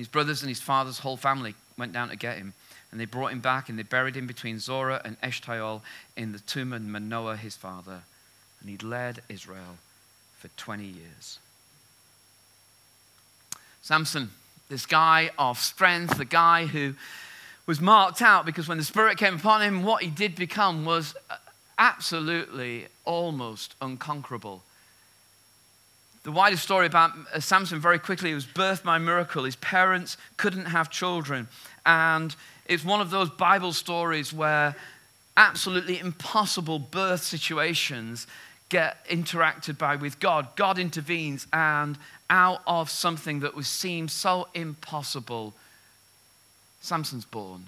His 0.00 0.08
brothers 0.08 0.40
and 0.40 0.48
his 0.48 0.60
father's 0.60 1.00
whole 1.00 1.18
family 1.18 1.54
went 1.76 1.92
down 1.92 2.08
to 2.08 2.16
get 2.16 2.38
him. 2.38 2.54
And 2.90 2.98
they 2.98 3.04
brought 3.04 3.32
him 3.32 3.40
back 3.40 3.68
and 3.68 3.78
they 3.78 3.82
buried 3.82 4.16
him 4.16 4.26
between 4.26 4.58
Zorah 4.58 5.02
and 5.04 5.20
Eshtaol 5.20 5.82
in 6.16 6.32
the 6.32 6.38
tomb 6.38 6.72
of 6.72 6.80
Manoah, 6.82 7.36
his 7.36 7.54
father 7.54 8.02
and 8.60 8.70
he'd 8.70 8.82
led 8.82 9.22
Israel 9.28 9.78
for 10.38 10.48
20 10.48 10.84
years. 10.84 11.38
Samson, 13.82 14.30
this 14.68 14.86
guy 14.86 15.30
of 15.38 15.58
strength, 15.58 16.18
the 16.18 16.24
guy 16.24 16.66
who 16.66 16.94
was 17.66 17.80
marked 17.80 18.22
out 18.22 18.46
because 18.46 18.68
when 18.68 18.78
the 18.78 18.84
Spirit 18.84 19.18
came 19.18 19.34
upon 19.34 19.62
him, 19.62 19.82
what 19.82 20.02
he 20.02 20.10
did 20.10 20.34
become 20.34 20.84
was 20.84 21.14
uh, 21.30 21.36
absolutely 21.78 22.86
almost 23.04 23.74
unconquerable. 23.80 24.62
The 26.22 26.32
wider 26.32 26.56
story 26.56 26.86
about 26.86 27.12
uh, 27.32 27.40
Samson 27.40 27.80
very 27.80 27.98
quickly 27.98 28.28
he 28.28 28.34
was 28.34 28.46
birthed 28.46 28.84
by 28.84 28.98
miracle. 28.98 29.44
His 29.44 29.56
parents 29.56 30.16
couldn't 30.36 30.66
have 30.66 30.90
children. 30.90 31.48
And 31.86 32.34
it's 32.66 32.84
one 32.84 33.00
of 33.00 33.10
those 33.10 33.30
Bible 33.30 33.72
stories 33.72 34.32
where 34.32 34.76
absolutely 35.36 35.98
impossible 35.98 36.78
birth 36.78 37.22
situations 37.22 38.26
get 38.68 39.04
interacted 39.06 39.78
by 39.78 39.96
with 39.96 40.20
God. 40.20 40.48
God 40.56 40.78
intervenes, 40.78 41.46
and 41.52 41.98
out 42.28 42.62
of 42.66 42.90
something 42.90 43.40
that 43.40 43.56
was 43.56 43.66
seemed 43.66 44.10
so 44.10 44.48
impossible, 44.54 45.54
Samson's 46.80 47.24
born. 47.24 47.66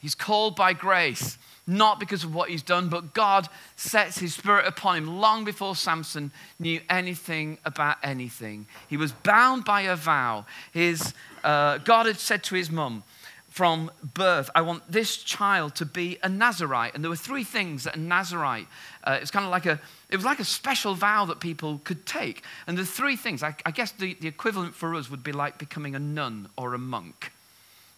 He's 0.00 0.14
called 0.14 0.56
by 0.56 0.72
grace, 0.72 1.38
not 1.66 2.00
because 2.00 2.24
of 2.24 2.34
what 2.34 2.50
he's 2.50 2.62
done, 2.62 2.88
but 2.88 3.14
God 3.14 3.48
sets 3.76 4.18
his 4.18 4.34
spirit 4.34 4.66
upon 4.66 4.96
him 4.96 5.20
long 5.20 5.44
before 5.44 5.76
Samson 5.76 6.32
knew 6.58 6.80
anything 6.88 7.58
about 7.64 7.96
anything. 8.02 8.66
He 8.88 8.96
was 8.96 9.12
bound 9.12 9.64
by 9.64 9.82
a 9.82 9.96
vow. 9.96 10.46
His, 10.72 11.14
uh, 11.44 11.78
God 11.78 12.06
had 12.06 12.18
said 12.18 12.42
to 12.44 12.54
his 12.54 12.70
mum, 12.70 13.04
from 13.50 13.90
birth, 14.14 14.48
I 14.54 14.62
want 14.62 14.90
this 14.90 15.16
child 15.16 15.74
to 15.76 15.84
be 15.84 16.18
a 16.22 16.28
Nazarite. 16.28 16.94
And 16.94 17.02
there 17.02 17.10
were 17.10 17.16
three 17.16 17.44
things 17.44 17.84
that 17.84 17.96
a 17.96 18.00
Nazarite, 18.00 18.68
uh, 19.04 19.12
it 19.12 19.20
was 19.20 19.30
kind 19.32 19.44
of 19.44 19.50
like 19.50 19.66
a, 19.66 19.80
it 20.08 20.16
was 20.16 20.24
like 20.24 20.38
a 20.38 20.44
special 20.44 20.94
vow 20.94 21.24
that 21.26 21.40
people 21.40 21.80
could 21.82 22.06
take. 22.06 22.44
And 22.68 22.78
the 22.78 22.86
three 22.86 23.16
things, 23.16 23.42
I, 23.42 23.54
I 23.66 23.72
guess 23.72 23.90
the, 23.90 24.14
the 24.14 24.28
equivalent 24.28 24.74
for 24.74 24.94
us 24.94 25.10
would 25.10 25.24
be 25.24 25.32
like 25.32 25.58
becoming 25.58 25.96
a 25.96 25.98
nun 25.98 26.48
or 26.56 26.74
a 26.74 26.78
monk. 26.78 27.32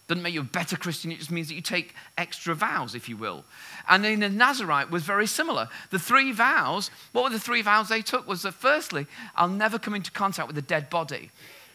Doesn't 0.08 0.22
make 0.22 0.34
you 0.34 0.40
a 0.40 0.44
better 0.44 0.76
Christian, 0.76 1.12
it 1.12 1.18
just 1.18 1.30
means 1.30 1.48
that 1.48 1.54
you 1.54 1.60
take 1.60 1.94
extra 2.18 2.54
vows, 2.54 2.94
if 2.94 3.08
you 3.08 3.16
will. 3.16 3.44
And 3.88 4.04
then 4.04 4.20
the 4.20 4.28
Nazarite 4.28 4.90
was 4.90 5.04
very 5.04 5.26
similar. 5.26 5.68
The 5.90 5.98
three 5.98 6.32
vows, 6.32 6.90
what 7.12 7.24
were 7.24 7.30
the 7.30 7.38
three 7.38 7.62
vows 7.62 7.88
they 7.88 8.02
took? 8.02 8.26
Was 8.26 8.42
that 8.42 8.54
firstly, 8.54 9.06
I'll 9.36 9.48
never 9.48 9.78
come 9.78 9.94
into 9.94 10.10
contact 10.10 10.48
with 10.48 10.58
a 10.58 10.62
dead 10.62 10.90
body 10.90 11.30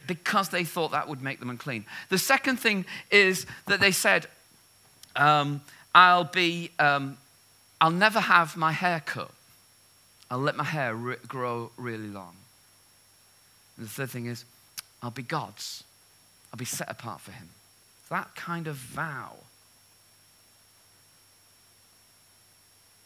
because 0.07 0.49
they 0.49 0.63
thought 0.63 0.91
that 0.91 1.07
would 1.07 1.21
make 1.21 1.39
them 1.39 1.49
unclean. 1.49 1.85
The 2.09 2.17
second 2.17 2.57
thing 2.57 2.85
is 3.11 3.45
that 3.67 3.79
they 3.79 3.91
said, 3.91 4.27
um, 5.15 5.61
I'll 5.95 6.25
be, 6.25 6.71
um, 6.79 7.17
I'll 7.81 7.91
never 7.91 8.19
have 8.19 8.55
my 8.55 8.71
hair 8.71 9.01
cut. 9.05 9.31
I'll 10.29 10.39
let 10.39 10.55
my 10.55 10.63
hair 10.63 10.93
re- 10.95 11.15
grow 11.27 11.71
really 11.77 12.07
long. 12.07 12.35
And 13.77 13.85
the 13.85 13.89
third 13.89 14.09
thing 14.09 14.25
is, 14.25 14.45
I'll 15.01 15.11
be 15.11 15.23
God's. 15.23 15.83
I'll 16.51 16.57
be 16.57 16.65
set 16.65 16.89
apart 16.89 17.21
for 17.21 17.31
Him. 17.31 17.49
That 18.09 18.35
kind 18.35 18.67
of 18.67 18.75
vow. 18.75 19.33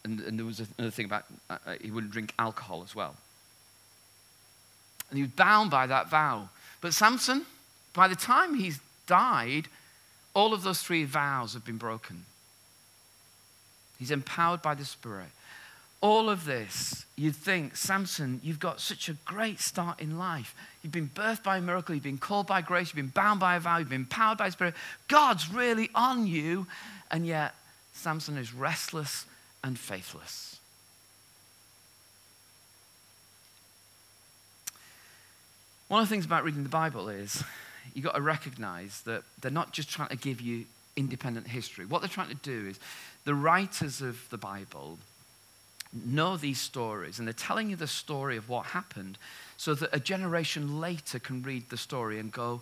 And, 0.04 0.20
and 0.22 0.38
there 0.38 0.46
was 0.46 0.60
another 0.78 0.92
thing 0.92 1.06
about 1.06 1.26
uh, 1.50 1.58
uh, 1.66 1.76
he 1.82 1.92
wouldn't 1.92 2.12
drink 2.12 2.34
alcohol 2.40 2.84
as 2.84 2.96
well. 2.96 3.16
And 5.10 5.18
he 5.18 5.24
was 5.24 5.32
bound 5.32 5.70
by 5.70 5.88
that 5.88 6.10
vow. 6.10 6.50
But 6.80 6.94
Samson, 6.94 7.46
by 7.94 8.08
the 8.08 8.16
time 8.16 8.56
he's 8.56 8.80
died, 9.06 9.68
all 10.34 10.54
of 10.54 10.64
those 10.64 10.82
three 10.82 11.04
vows 11.04 11.54
have 11.54 11.66
been 11.66 11.78
broken. 11.78 12.26
He's 14.00 14.12
empowered 14.12 14.62
by 14.62 14.74
the 14.74 14.86
Spirit. 14.86 15.28
All 16.02 16.32
of 16.32 16.46
this, 16.46 17.06
you'd 17.16 17.36
think, 17.36 17.76
Samson, 17.76 18.42
you've 18.44 18.60
got 18.60 18.82
such 18.82 19.08
a 19.08 19.14
great 19.24 19.60
start 19.60 20.02
in 20.02 20.18
life. 20.18 20.56
You've 20.82 20.92
been 20.92 21.12
birthed 21.14 21.44
by 21.44 21.58
a 21.58 21.62
miracle, 21.62 21.94
you've 21.94 22.04
been 22.04 22.18
called 22.18 22.48
by 22.48 22.62
grace, 22.62 22.88
you've 22.88 22.96
been 22.96 23.08
bound 23.08 23.40
by 23.40 23.56
a 23.56 23.60
vow, 23.60 23.78
you've 23.78 23.90
been 23.90 24.02
empowered 24.02 24.40
by 24.40 24.50
Spirit. 24.50 24.74
God's 25.08 25.54
really 25.54 25.92
on 25.94 26.26
you. 26.26 26.66
And 27.12 27.28
yet, 27.28 27.54
Samson 27.94 28.36
is 28.38 28.52
restless 28.52 29.26
and 29.64 29.78
faithless. 29.78 30.60
One 35.88 36.02
of 36.02 36.10
the 36.10 36.16
things 36.16 36.26
about 36.26 36.44
reading 36.44 36.64
the 36.64 36.70
Bible 36.70 37.10
is 37.10 37.44
you've 37.94 38.06
got 38.06 38.16
to 38.16 38.22
recognize 38.22 39.02
that 39.02 39.24
they're 39.42 39.52
not 39.52 39.72
just 39.72 39.90
trying 39.90 40.10
to 40.10 40.16
give 40.16 40.42
you 40.42 40.66
independent 40.96 41.48
history. 41.48 41.86
What 41.86 42.02
they're 42.02 42.10
trying 42.10 42.30
to 42.30 42.36
do 42.36 42.70
is 42.70 42.80
the 43.26 43.36
writers 43.36 44.02
of 44.02 44.28
the 44.30 44.38
Bible 44.38 44.98
know 45.94 46.38
these 46.38 46.60
stories 46.60 47.20
and 47.20 47.28
they're 47.28 47.34
telling 47.34 47.70
you 47.70 47.76
the 47.76 47.88
story 47.88 48.38
of 48.38 48.50
what 48.50 48.68
happened 48.68 49.18
so 49.58 49.74
that 49.76 49.90
a 49.94 50.00
generation 50.00 50.80
later 50.80 51.20
can 51.20 51.44
read 51.44 51.70
the 51.70 51.78
story 51.78 52.20
and 52.20 52.32
go, 52.32 52.62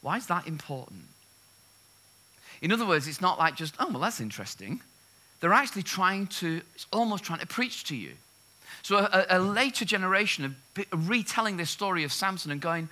why 0.00 0.16
is 0.16 0.26
that 0.26 0.46
important? 0.46 1.02
In 2.60 2.72
other 2.72 2.86
words, 2.86 3.06
it's 3.06 3.20
not 3.20 3.38
like 3.38 3.56
just, 3.56 3.74
oh, 3.78 3.88
well, 3.90 4.00
that's 4.00 4.20
interesting. 4.20 4.80
They're 5.40 5.52
actually 5.52 5.82
trying 5.82 6.28
to, 6.28 6.62
it's 6.74 6.86
almost 6.92 7.24
trying 7.24 7.40
to 7.40 7.46
preach 7.46 7.84
to 7.84 7.96
you. 7.96 8.12
So 8.82 8.96
a, 8.98 9.26
a 9.30 9.38
later 9.38 9.84
generation 9.84 10.56
of 10.76 11.08
retelling 11.08 11.56
this 11.56 11.70
story 11.70 12.04
of 12.04 12.12
Samson 12.12 12.50
and 12.50 12.60
going, 12.60 12.88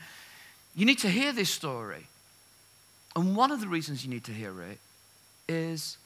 you 0.77 0.87
need 0.87 0.99
to 0.99 1.09
hear 1.09 1.33
this 1.33 1.51
story. 1.51 2.07
And 3.17 3.35
one 3.35 3.51
of 3.51 3.61
the 3.61 3.67
reasons 3.69 4.05
you 4.05 4.11
need 4.11 4.25
to 4.25 4.33
hear 4.33 4.63
it 4.63 4.79
is 5.49 5.97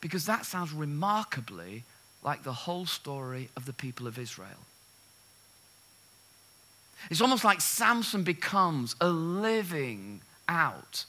because 0.00 0.26
that 0.26 0.46
sounds 0.46 0.72
remarkably 0.72 1.84
like 2.22 2.42
the 2.42 2.52
whole 2.52 2.86
story 2.86 3.48
of 3.56 3.64
the 3.66 3.72
people 3.72 4.06
of 4.06 4.18
Israel. 4.18 4.66
It's 7.10 7.20
almost 7.20 7.44
like 7.44 7.60
Samson 7.60 8.24
becomes 8.24 8.96
a 9.00 9.08
living 9.08 10.20
out 10.48 11.04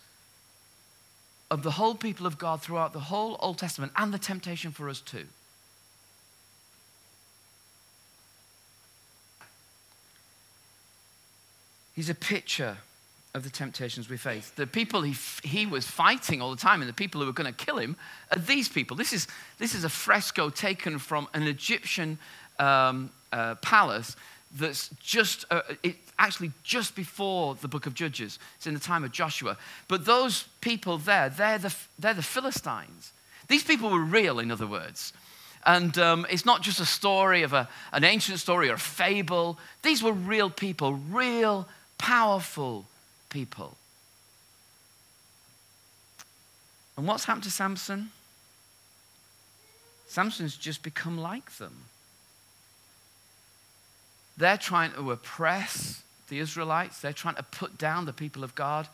of 1.50 1.63
the 1.63 1.72
whole 1.72 1.96
people 1.96 2.28
of 2.28 2.38
God 2.38 2.62
throughout 2.62 2.94
the 2.94 3.00
whole 3.00 3.38
Old 3.39 3.58
Testament 3.58 3.92
and 3.96 4.13
the 4.13 4.20
temptation 4.20 4.72
for 4.72 4.88
us 4.88 5.01
too. 5.01 5.25
He's 11.96 12.10
a 12.10 12.16
picture 12.16 12.78
of 13.33 13.43
the 13.43 13.50
temptations 13.50 14.09
we 14.09 14.17
face. 14.17 14.50
The 14.55 14.65
people 14.65 15.01
he, 15.01 15.15
he 15.43 15.65
was 15.65 15.86
fighting 15.86 16.41
all 16.41 16.50
the 16.50 16.57
time 16.57 16.81
and 16.81 16.89
the 16.89 16.93
people 16.93 17.21
who 17.21 17.27
were 17.27 17.33
going 17.33 17.53
to 17.53 17.65
kill 17.65 17.77
him 17.77 17.95
are 18.31 18.39
these 18.39 18.67
people. 18.67 18.98
This 18.98 19.13
is, 19.13 19.27
this 19.59 19.75
is 19.75 19.83
a 19.83 19.89
fresco 19.89 20.50
taken 20.50 20.98
from 20.98 21.27
an 21.33 21.43
Egyptian 21.43 22.17
um, 22.57 23.12
uh, 23.31 23.55
palace 23.55 24.15
that's 24.57 24.89
just, 25.00 25.45
uh, 25.51 25.62
it, 25.83 25.95
actually 26.17 26.51
just 26.63 26.95
before 26.95 27.53
the 27.55 27.67
book 27.67 27.86
of 27.86 27.93
Judges. 27.93 28.39
It's 28.57 28.65
in 28.65 28.74
the 28.74 28.79
time 28.79 29.03
of 29.03 29.12
Joshua. 29.12 29.57
But 29.88 30.05
those 30.05 30.45
people 30.59 30.98
there, 30.98 31.29
they're 31.29 31.59
the, 31.59 31.75
they're 32.00 32.15
the 32.15 32.24
Philistines. 32.24 33.13
These 33.48 33.63
people 33.63 33.91
were 33.91 34.03
real, 34.03 34.39
in 34.39 34.50
other 34.50 34.67
words. 34.67 35.13
And 35.65 35.98
um, 36.00 36.25
it's 36.31 36.45
not 36.45 36.63
just 36.63 36.79
a 36.79 36.86
story 36.86 37.43
of 37.43 37.53
a, 37.53 37.69
an 37.93 38.03
ancient 38.03 38.39
story 38.39 38.69
or 38.69 38.75
a 38.75 38.79
fable. 38.79 39.59
These 39.83 40.01
were 40.01 40.13
real 40.13 40.50
people, 40.50 40.93
real 40.93 41.67
powerful 42.00 42.86
people. 43.29 43.77
And 46.98 47.07
what's 47.07 47.25
happened 47.25 47.43
to 47.45 47.51
Samson? 47.51 48.12
Samson's 50.07 50.57
just 50.57 50.83
become 50.83 51.17
like 51.17 51.51
them. 51.57 51.86
They're 54.38 54.57
trying 54.57 54.91
to 54.93 55.12
oppress 55.12 56.03
the 56.29 56.39
Israelites, 56.39 57.00
they're 57.01 57.12
trying 57.12 57.36
to 57.36 57.43
put 57.43 57.77
down 57.77 58.05
the 58.05 58.13
people 58.13 58.43
of 58.43 58.53
God, 58.53 58.88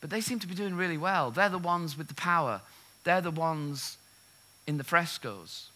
but 0.00 0.10
they 0.10 0.20
seem 0.20 0.40
to 0.40 0.48
be 0.48 0.54
doing 0.54 0.74
really 0.74 0.98
well. 0.98 1.30
They're 1.30 1.48
the 1.48 1.58
ones 1.58 1.96
with 1.96 2.08
the 2.08 2.14
power, 2.14 2.60
they're 3.04 3.20
the 3.20 3.30
ones 3.30 3.96
in 4.66 4.76
the 4.76 4.84
frescoes, 4.84 5.68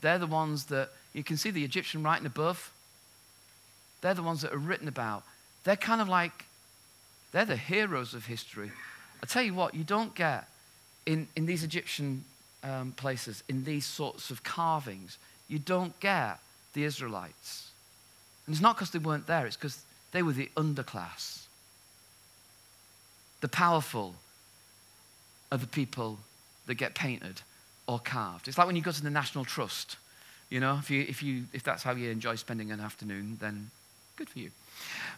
they're 0.00 0.18
the 0.18 0.26
ones 0.26 0.66
that 0.66 0.90
you 1.12 1.22
can 1.22 1.36
see 1.36 1.50
the 1.50 1.64
Egyptian 1.64 2.02
writing 2.02 2.26
above. 2.26 2.72
They're 4.00 4.14
the 4.14 4.22
ones 4.22 4.42
that 4.42 4.52
are 4.52 4.58
written 4.58 4.88
about. 4.88 5.22
They're 5.64 5.76
kind 5.76 6.00
of 6.00 6.08
like, 6.08 6.44
they're 7.32 7.44
the 7.44 7.56
heroes 7.56 8.14
of 8.14 8.26
history. 8.26 8.70
I 9.22 9.26
tell 9.26 9.42
you 9.42 9.54
what, 9.54 9.74
you 9.74 9.84
don't 9.84 10.14
get 10.14 10.46
in, 11.06 11.26
in 11.36 11.46
these 11.46 11.64
Egyptian 11.64 12.24
um, 12.62 12.92
places, 12.92 13.42
in 13.48 13.64
these 13.64 13.84
sorts 13.86 14.30
of 14.30 14.42
carvings, 14.44 15.18
you 15.48 15.58
don't 15.58 15.98
get 16.00 16.38
the 16.74 16.84
Israelites. 16.84 17.70
And 18.46 18.54
it's 18.54 18.62
not 18.62 18.76
because 18.76 18.90
they 18.90 18.98
weren't 18.98 19.26
there, 19.26 19.46
it's 19.46 19.56
because 19.56 19.82
they 20.12 20.22
were 20.22 20.32
the 20.32 20.50
underclass. 20.56 21.46
The 23.40 23.48
powerful 23.48 24.14
are 25.50 25.58
the 25.58 25.66
people 25.66 26.18
that 26.66 26.74
get 26.74 26.94
painted 26.94 27.42
or 27.86 27.98
carved. 27.98 28.48
It's 28.48 28.56
like 28.56 28.66
when 28.66 28.76
you 28.76 28.82
go 28.82 28.92
to 28.92 29.02
the 29.02 29.10
National 29.10 29.44
Trust. 29.44 29.96
You 30.48 30.60
know, 30.60 30.76
if, 30.78 30.90
you, 30.90 31.04
if, 31.08 31.22
you, 31.22 31.44
if 31.52 31.62
that's 31.62 31.82
how 31.82 31.92
you 31.92 32.10
enjoy 32.10 32.36
spending 32.36 32.70
an 32.70 32.80
afternoon, 32.80 33.38
then 33.40 33.70
good 34.16 34.28
for 34.28 34.38
you. 34.38 34.50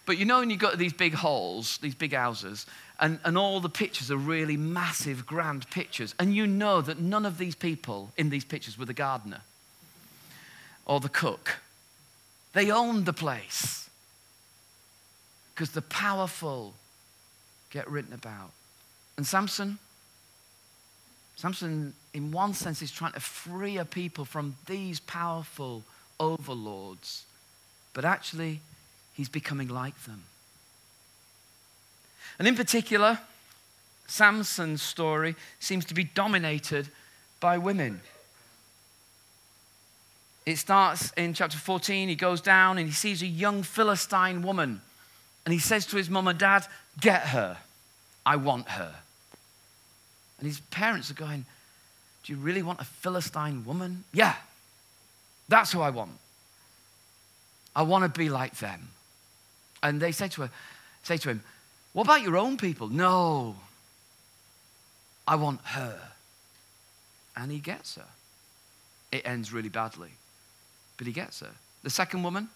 But 0.07 0.19
you 0.19 0.25
know, 0.25 0.41
when 0.41 0.51
you 0.51 0.57
go 0.57 0.71
to 0.71 0.77
these 0.77 0.93
big 0.93 1.15
halls, 1.15 1.79
these 1.79 1.95
big 1.95 2.13
houses, 2.13 2.67
and, 3.01 3.19
and 3.25 3.37
all 3.37 3.61
the 3.61 3.69
pictures 3.69 4.11
are 4.11 4.17
really 4.17 4.57
massive, 4.57 5.27
grand 5.27 5.69
pictures, 5.71 6.15
and 6.19 6.35
you 6.35 6.47
know 6.47 6.81
that 6.81 6.99
none 6.99 7.27
of 7.27 7.39
these 7.39 7.55
people 7.55 8.13
in 8.17 8.31
these 8.31 8.45
pictures 8.45 8.79
were 8.79 8.85
the 8.85 8.95
gardener 8.95 9.41
or 10.87 11.01
the 11.01 11.09
cook. 11.09 11.59
They 12.53 12.71
owned 12.71 13.07
the 13.07 13.13
place 13.13 13.89
because 15.55 15.71
the 15.71 15.83
powerful 15.83 16.75
get 17.71 17.91
written 17.91 18.13
about. 18.13 18.51
And 19.17 19.27
Samson, 19.27 19.79
Samson, 21.37 21.95
in 22.13 22.31
one 22.31 22.55
sense, 22.55 22.83
is 22.83 22.93
trying 22.93 23.13
to 23.13 23.21
free 23.21 23.79
a 23.79 23.85
people 23.85 24.25
from 24.25 24.57
these 24.67 25.01
powerful 25.01 25.83
overlords, 26.21 27.25
but 27.93 28.05
actually, 28.05 28.61
he's 29.15 29.29
becoming 29.29 29.69
like 29.69 30.05
them. 30.05 30.25
And 32.39 32.47
in 32.47 32.57
particular, 32.57 33.19
Samson's 34.07 34.83
story 34.83 35.37
seems 35.61 35.85
to 35.87 35.95
be 35.95 36.05
dominated 36.05 36.89
by 37.41 37.59
women. 37.59 38.01
It 40.47 40.57
starts 40.57 41.11
in 41.17 41.33
chapter 41.33 41.57
14. 41.57 42.09
He 42.09 42.17
goes 42.17 42.41
down 42.41 42.77
and 42.77 42.87
he 42.87 42.93
sees 42.93 43.23
a 43.23 43.27
young 43.27 43.63
Philistine 43.63 44.43
woman. 44.43 44.83
And 45.45 45.53
he 45.53 45.59
says 45.59 45.87
to 45.87 45.97
his 45.97 46.11
mum 46.11 46.29
and 46.29 46.39
dad, 46.39 46.67
Get 47.01 47.23
her. 47.29 47.59
I 48.27 48.37
want 48.37 48.69
her. 48.69 48.95
And 50.39 50.47
his 50.47 50.61
parents 50.61 51.11
are 51.11 51.15
going, 51.15 51.45
Do 52.25 52.33
you 52.33 52.39
really 52.39 52.63
want 52.63 52.81
a 52.81 52.85
Philistine 52.85 53.65
woman? 53.65 54.05
Yeah, 54.13 54.35
that's 55.49 55.73
who 55.73 55.81
I 55.81 55.91
want. 55.91 56.13
I 57.77 57.83
want 57.83 58.05
to 58.05 58.19
be 58.19 58.29
like 58.29 58.59
them. 58.59 58.89
And 59.85 60.01
they 60.01 60.11
say 60.13 60.29
to, 60.29 60.43
her, 60.43 60.51
say 61.03 61.19
to 61.19 61.29
him, 61.29 61.43
What 61.93 62.05
about 62.05 62.23
your 62.23 62.39
own 62.39 62.57
people? 62.57 62.89
No, 62.89 63.55
I 65.29 65.37
want 65.37 65.61
her. 65.63 66.01
And 67.37 67.53
he 67.53 67.59
gets 67.59 67.97
her. 67.97 68.07
It 69.13 69.23
ends 69.27 69.53
really 69.53 69.69
badly, 69.69 70.11
but 70.97 71.07
he 71.07 71.13
gets 71.13 71.41
her. 71.41 71.51
The 71.83 71.91
second 71.91 72.23
woman 72.25 72.49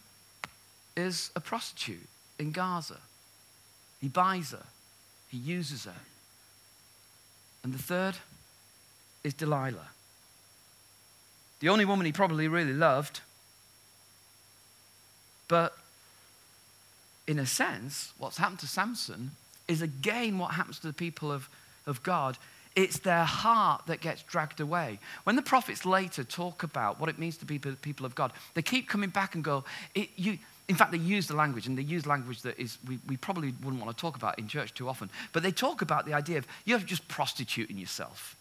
is 0.96 1.30
a 1.36 1.40
prostitute 1.40 2.08
in 2.38 2.50
Gaza. 2.50 2.98
He 4.00 4.08
buys 4.08 4.50
her, 4.52 4.64
he 5.28 5.36
uses 5.36 5.84
her. 5.84 6.00
And 7.62 7.74
the 7.74 7.82
third 7.82 8.16
is 9.22 9.34
Delilah. 9.34 9.90
The 11.60 11.68
only 11.68 11.84
woman 11.84 12.06
he 12.06 12.12
probably 12.12 12.48
really 12.48 12.72
loved. 12.72 13.20
But 15.48 15.76
in 17.28 17.38
a 17.38 17.46
sense, 17.46 18.12
what's 18.18 18.38
happened 18.38 18.58
to 18.60 18.66
Samson 18.66 19.30
is 19.68 19.82
again 19.82 20.38
what 20.38 20.52
happens 20.52 20.78
to 20.80 20.86
the 20.86 20.94
people 20.94 21.30
of, 21.30 21.48
of 21.86 22.02
God. 22.02 22.38
It's 22.74 22.98
their 23.00 23.24
heart 23.24 23.82
that 23.86 24.00
gets 24.00 24.22
dragged 24.22 24.60
away. 24.60 24.98
When 25.24 25.36
the 25.36 25.42
prophets 25.42 25.84
later 25.84 26.24
talk 26.24 26.62
about 26.62 26.98
what 26.98 27.10
it 27.10 27.18
means 27.18 27.36
to 27.38 27.44
be 27.44 27.58
the 27.58 27.72
people 27.72 28.06
of 28.06 28.14
God, 28.14 28.32
they 28.54 28.62
keep 28.62 28.88
coming 28.88 29.10
back 29.10 29.34
and 29.34 29.44
go, 29.44 29.64
you, 29.94 30.38
in 30.68 30.74
fact, 30.74 30.90
they 30.92 30.98
use 30.98 31.26
the 31.26 31.36
language, 31.36 31.66
and 31.66 31.76
they 31.76 31.82
use 31.82 32.06
language 32.06 32.42
that 32.42 32.58
is, 32.58 32.78
we, 32.86 32.98
we 33.06 33.16
probably 33.16 33.52
wouldn't 33.62 33.82
want 33.82 33.94
to 33.94 34.00
talk 34.00 34.16
about 34.16 34.38
in 34.38 34.48
church 34.48 34.72
too 34.74 34.88
often, 34.88 35.10
but 35.32 35.42
they 35.42 35.50
talk 35.50 35.82
about 35.82 36.06
the 36.06 36.14
idea 36.14 36.38
of 36.38 36.46
you're 36.64 36.78
just 36.78 37.06
prostituting 37.08 37.78
yourself. 37.78 38.36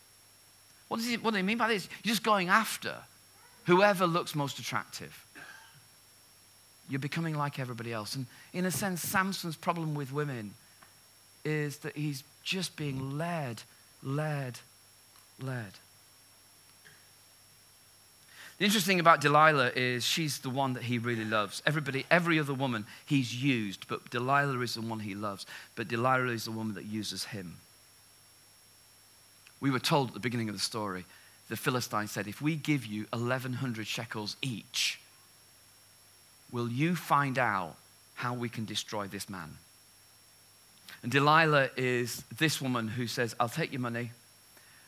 What, 0.88 1.02
what 1.22 1.32
do 1.32 1.38
they 1.38 1.42
mean 1.42 1.58
by 1.58 1.68
this? 1.68 1.90
You're 2.04 2.12
just 2.12 2.24
going 2.24 2.48
after 2.48 2.96
whoever 3.66 4.08
looks 4.08 4.34
most 4.34 4.60
attractive. 4.60 5.26
You're 6.90 7.00
becoming 7.00 7.36
like 7.36 7.60
everybody 7.60 7.92
else. 7.92 8.16
And 8.16 8.26
in 8.54 8.66
a 8.66 8.72
sense, 8.72 9.02
Samson's 9.02 9.56
problem 9.56 9.94
with 9.94 10.14
women 10.14 10.54
is 11.44 11.78
that 11.80 11.96
he's 11.96 12.24
just 12.44 12.76
being 12.76 13.18
led, 13.18 13.62
led, 14.04 14.60
led. 15.42 15.74
The 18.58 18.66
interesting 18.66 18.94
thing 18.94 19.00
about 19.00 19.22
Delilah 19.22 19.72
is 19.76 20.04
she's 20.04 20.40
the 20.40 20.50
one 20.50 20.74
that 20.74 20.84
he 20.84 20.98
really 20.98 21.26
loves. 21.26 21.62
Everybody, 21.66 22.06
every 22.10 22.40
other 22.40 22.56
woman 22.56 22.86
he's 23.06 23.36
used, 23.36 23.88
but 23.88 24.10
Delilah 24.10 24.60
is 24.62 24.74
the 24.74 24.82
one 24.82 25.00
he 25.00 25.14
loves. 25.14 25.46
But 25.76 25.88
Delilah 25.88 26.32
is 26.32 26.46
the 26.46 26.52
woman 26.52 26.74
that 26.74 26.86
uses 26.86 27.26
him. 27.26 27.58
We 29.60 29.70
were 29.70 29.80
told 29.80 30.10
at 30.10 30.14
the 30.16 30.20
beginning 30.20 30.50
of 30.50 30.56
the 30.56 30.62
story, 30.62 31.06
the 31.50 31.58
Philistine 31.58 32.08
said, 32.08 32.28
If 32.28 32.42
we 32.42 32.56
give 32.56 32.86
you 32.86 33.06
1,100 33.12 33.86
shekels 33.86 34.38
each, 34.42 35.00
Will 36.52 36.70
you 36.70 36.96
find 36.96 37.38
out 37.38 37.76
how 38.16 38.34
we 38.34 38.50
can 38.50 38.66
destroy 38.66 39.08
this 39.08 39.30
man? 39.30 39.58
And 41.04 41.12
Delilah 41.12 41.70
is 41.78 42.24
this 42.38 42.62
woman 42.62 42.88
who 42.88 43.08
says, 43.08 43.36
I'll 43.40 43.50
take 43.50 43.72
your 43.72 43.82
money 43.82 44.12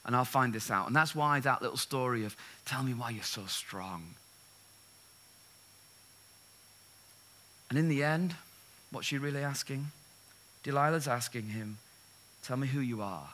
and 0.05 0.15
I'll 0.15 0.25
find 0.25 0.53
this 0.53 0.71
out. 0.71 0.87
And 0.87 0.95
that's 0.95 1.13
why 1.13 1.39
that 1.41 1.61
little 1.61 1.77
story 1.77 2.25
of, 2.25 2.35
tell 2.65 2.83
me 2.83 2.93
why 2.93 3.11
you're 3.11 3.23
so 3.23 3.45
strong. 3.45 4.15
And 7.69 7.77
in 7.77 7.89
the 7.89 8.03
end, 8.03 8.35
what's 8.91 9.07
she 9.07 9.17
really 9.17 9.43
asking? 9.43 9.91
Delilah's 10.63 11.07
asking 11.07 11.49
him, 11.49 11.77
tell 12.43 12.57
me 12.57 12.67
who 12.67 12.79
you 12.79 13.01
are. 13.01 13.29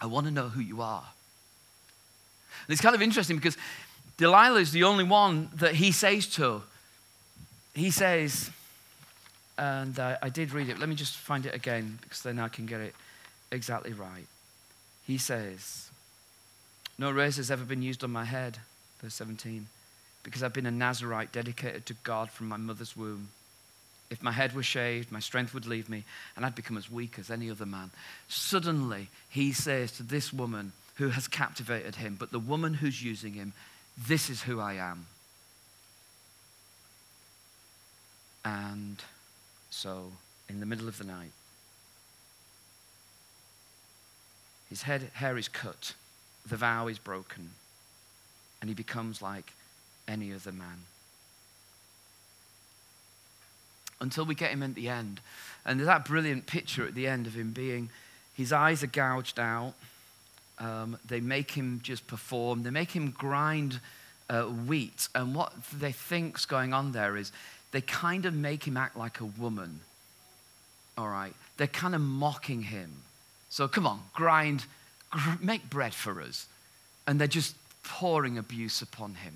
I 0.00 0.06
want 0.06 0.26
to 0.26 0.32
know 0.32 0.48
who 0.48 0.60
you 0.60 0.82
are. 0.82 1.04
And 2.66 2.72
it's 2.72 2.82
kind 2.82 2.94
of 2.94 3.02
interesting 3.02 3.36
because 3.36 3.56
Delilah 4.16 4.60
is 4.60 4.72
the 4.72 4.84
only 4.84 5.04
one 5.04 5.50
that 5.56 5.74
he 5.74 5.92
says 5.92 6.26
to. 6.34 6.62
He 7.74 7.90
says, 7.90 8.50
and 9.58 9.98
I, 9.98 10.16
I 10.22 10.28
did 10.28 10.52
read 10.52 10.68
it. 10.68 10.78
Let 10.78 10.88
me 10.88 10.94
just 10.94 11.16
find 11.16 11.46
it 11.46 11.54
again 11.54 11.98
because 12.02 12.22
then 12.22 12.38
I 12.38 12.48
can 12.48 12.66
get 12.66 12.80
it 12.80 12.94
exactly 13.50 13.92
right. 13.92 14.26
He 15.06 15.18
says, 15.18 15.90
No 16.98 17.10
razor 17.10 17.40
has 17.40 17.50
ever 17.50 17.64
been 17.64 17.82
used 17.82 18.02
on 18.04 18.10
my 18.10 18.24
head, 18.24 18.58
verse 19.00 19.14
17, 19.14 19.66
because 20.22 20.42
I've 20.42 20.52
been 20.52 20.66
a 20.66 20.70
Nazarite 20.70 21.32
dedicated 21.32 21.86
to 21.86 21.94
God 22.02 22.30
from 22.30 22.48
my 22.48 22.56
mother's 22.56 22.96
womb. 22.96 23.28
If 24.08 24.22
my 24.22 24.32
head 24.32 24.54
were 24.54 24.62
shaved, 24.62 25.10
my 25.10 25.20
strength 25.20 25.52
would 25.52 25.66
leave 25.66 25.88
me, 25.88 26.04
and 26.36 26.46
I'd 26.46 26.54
become 26.54 26.76
as 26.76 26.90
weak 26.90 27.18
as 27.18 27.30
any 27.30 27.50
other 27.50 27.66
man. 27.66 27.90
Suddenly, 28.28 29.08
he 29.28 29.52
says 29.52 29.92
to 29.92 30.02
this 30.02 30.32
woman 30.32 30.72
who 30.96 31.08
has 31.08 31.28
captivated 31.28 31.96
him, 31.96 32.16
but 32.18 32.30
the 32.30 32.38
woman 32.38 32.74
who's 32.74 33.02
using 33.02 33.34
him, 33.34 33.52
this 33.96 34.28
is 34.28 34.42
who 34.42 34.60
I 34.60 34.74
am. 34.74 35.06
And 38.44 39.02
so, 39.70 40.12
in 40.48 40.60
the 40.60 40.66
middle 40.66 40.86
of 40.86 40.98
the 40.98 41.04
night, 41.04 41.32
his 44.68 44.82
head, 44.82 45.10
hair 45.14 45.36
is 45.36 45.48
cut, 45.48 45.94
the 46.48 46.56
vow 46.56 46.86
is 46.86 46.98
broken, 46.98 47.50
and 48.60 48.68
he 48.68 48.74
becomes 48.74 49.22
like 49.22 49.52
any 50.06 50.32
other 50.32 50.52
man. 50.52 50.84
Until 54.00 54.26
we 54.26 54.34
get 54.34 54.50
him 54.50 54.62
at 54.62 54.74
the 54.74 54.88
end. 54.88 55.20
And 55.64 55.80
there's 55.80 55.86
that 55.86 56.04
brilliant 56.04 56.46
picture 56.46 56.86
at 56.86 56.94
the 56.94 57.06
end 57.06 57.26
of 57.26 57.34
him 57.34 57.52
being, 57.52 57.88
his 58.34 58.52
eyes 58.52 58.82
are 58.82 58.88
gouged 58.88 59.40
out 59.40 59.74
um, 60.58 60.98
they 61.06 61.20
make 61.20 61.50
him 61.50 61.80
just 61.82 62.06
perform. 62.06 62.62
They 62.62 62.70
make 62.70 62.90
him 62.90 63.10
grind 63.10 63.80
uh, 64.28 64.44
wheat. 64.44 65.08
And 65.14 65.34
what 65.34 65.52
they 65.72 65.92
think's 65.92 66.46
going 66.46 66.72
on 66.72 66.92
there 66.92 67.16
is 67.16 67.32
they 67.72 67.80
kind 67.80 68.26
of 68.26 68.34
make 68.34 68.64
him 68.64 68.76
act 68.76 68.96
like 68.96 69.20
a 69.20 69.24
woman. 69.24 69.80
All 70.96 71.08
right? 71.08 71.34
They're 71.56 71.66
kind 71.66 71.94
of 71.94 72.00
mocking 72.00 72.62
him. 72.62 72.90
So 73.48 73.68
come 73.68 73.86
on, 73.86 74.00
grind, 74.14 74.64
gr- 75.10 75.42
make 75.42 75.68
bread 75.68 75.94
for 75.94 76.20
us. 76.20 76.46
And 77.06 77.20
they're 77.20 77.28
just 77.28 77.54
pouring 77.84 78.38
abuse 78.38 78.82
upon 78.82 79.14
him. 79.14 79.34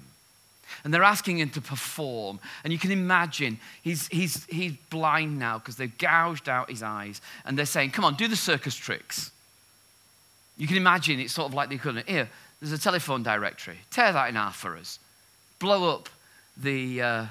And 0.84 0.94
they're 0.94 1.02
asking 1.02 1.38
him 1.38 1.50
to 1.50 1.60
perform. 1.60 2.38
And 2.62 2.72
you 2.72 2.78
can 2.78 2.92
imagine 2.92 3.58
he's, 3.82 4.08
he's, 4.08 4.44
he's 4.46 4.72
blind 4.88 5.38
now 5.38 5.58
because 5.58 5.76
they've 5.76 5.96
gouged 5.98 6.48
out 6.48 6.70
his 6.70 6.82
eyes. 6.82 7.20
And 7.44 7.58
they're 7.58 7.66
saying, 7.66 7.90
Come 7.90 8.04
on, 8.04 8.14
do 8.14 8.28
the 8.28 8.36
circus 8.36 8.74
tricks. 8.74 9.32
You 10.60 10.66
can 10.66 10.76
imagine 10.76 11.18
it's 11.18 11.32
sort 11.32 11.48
of 11.48 11.54
like 11.54 11.70
the 11.70 11.76
equivalent. 11.76 12.06
Here, 12.06 12.28
there's 12.60 12.72
a 12.72 12.78
telephone 12.78 13.22
directory. 13.22 13.78
Tear 13.90 14.12
that 14.12 14.28
in 14.28 14.34
half 14.34 14.56
for 14.56 14.76
us. 14.76 14.98
Blow 15.58 15.94
up 15.94 16.10
the, 16.54 17.00
uh, 17.00 17.26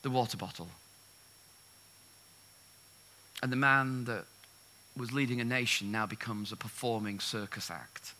the 0.00 0.08
water 0.08 0.38
bottle. 0.38 0.68
And 3.42 3.52
the 3.52 3.56
man 3.56 4.06
that 4.06 4.24
was 4.96 5.12
leading 5.12 5.42
a 5.42 5.44
nation 5.44 5.92
now 5.92 6.06
becomes 6.06 6.50
a 6.50 6.56
performing 6.56 7.20
circus 7.20 7.70
act. 7.70 8.14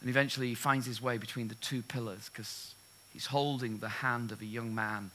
And 0.00 0.10
eventually 0.10 0.48
he 0.48 0.54
finds 0.56 0.86
his 0.86 1.00
way 1.00 1.18
between 1.18 1.46
the 1.46 1.54
two 1.54 1.82
pillars 1.82 2.28
because 2.32 2.74
he's 3.12 3.26
holding 3.26 3.78
the 3.78 3.88
hand 3.88 4.32
of 4.32 4.42
a 4.42 4.44
young 4.44 4.74
man 4.74 5.12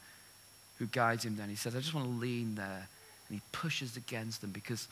who 0.77 0.85
guides 0.85 1.25
him 1.25 1.35
there. 1.35 1.47
He 1.47 1.57
says, 1.57 1.75
I 1.75 1.79
just 1.79 1.93
want 1.93 2.07
to 2.07 2.13
lean 2.13 2.55
there. 2.55 2.87
And 3.27 3.37
he 3.37 3.41
pushes 3.51 3.97
against 3.97 4.39
them 4.39 4.51
because 4.51 4.87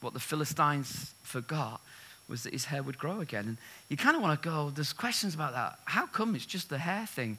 what 0.00 0.14
the 0.14 0.20
Philistines 0.20 1.12
forgot 1.22 1.80
was 2.28 2.42
that 2.42 2.52
his 2.52 2.66
hair 2.66 2.82
would 2.82 2.98
grow 2.98 3.20
again. 3.20 3.46
And 3.46 3.56
you 3.88 3.96
kind 3.96 4.14
of 4.14 4.22
want 4.22 4.40
to 4.40 4.48
go, 4.48 4.54
oh, 4.54 4.70
there's 4.70 4.92
questions 4.92 5.34
about 5.34 5.54
that. 5.54 5.78
How 5.86 6.06
come 6.06 6.34
it's 6.34 6.46
just 6.46 6.68
the 6.68 6.78
hair 6.78 7.06
thing? 7.06 7.38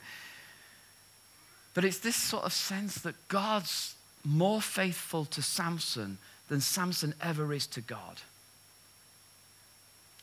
But 1.74 1.84
it's 1.84 1.98
this 1.98 2.16
sort 2.16 2.44
of 2.44 2.52
sense 2.52 2.96
that 3.02 3.14
God's 3.28 3.94
more 4.24 4.60
faithful 4.60 5.24
to 5.26 5.42
Samson 5.42 6.18
than 6.48 6.60
Samson 6.60 7.14
ever 7.22 7.52
is 7.52 7.66
to 7.68 7.80
God. 7.80 8.20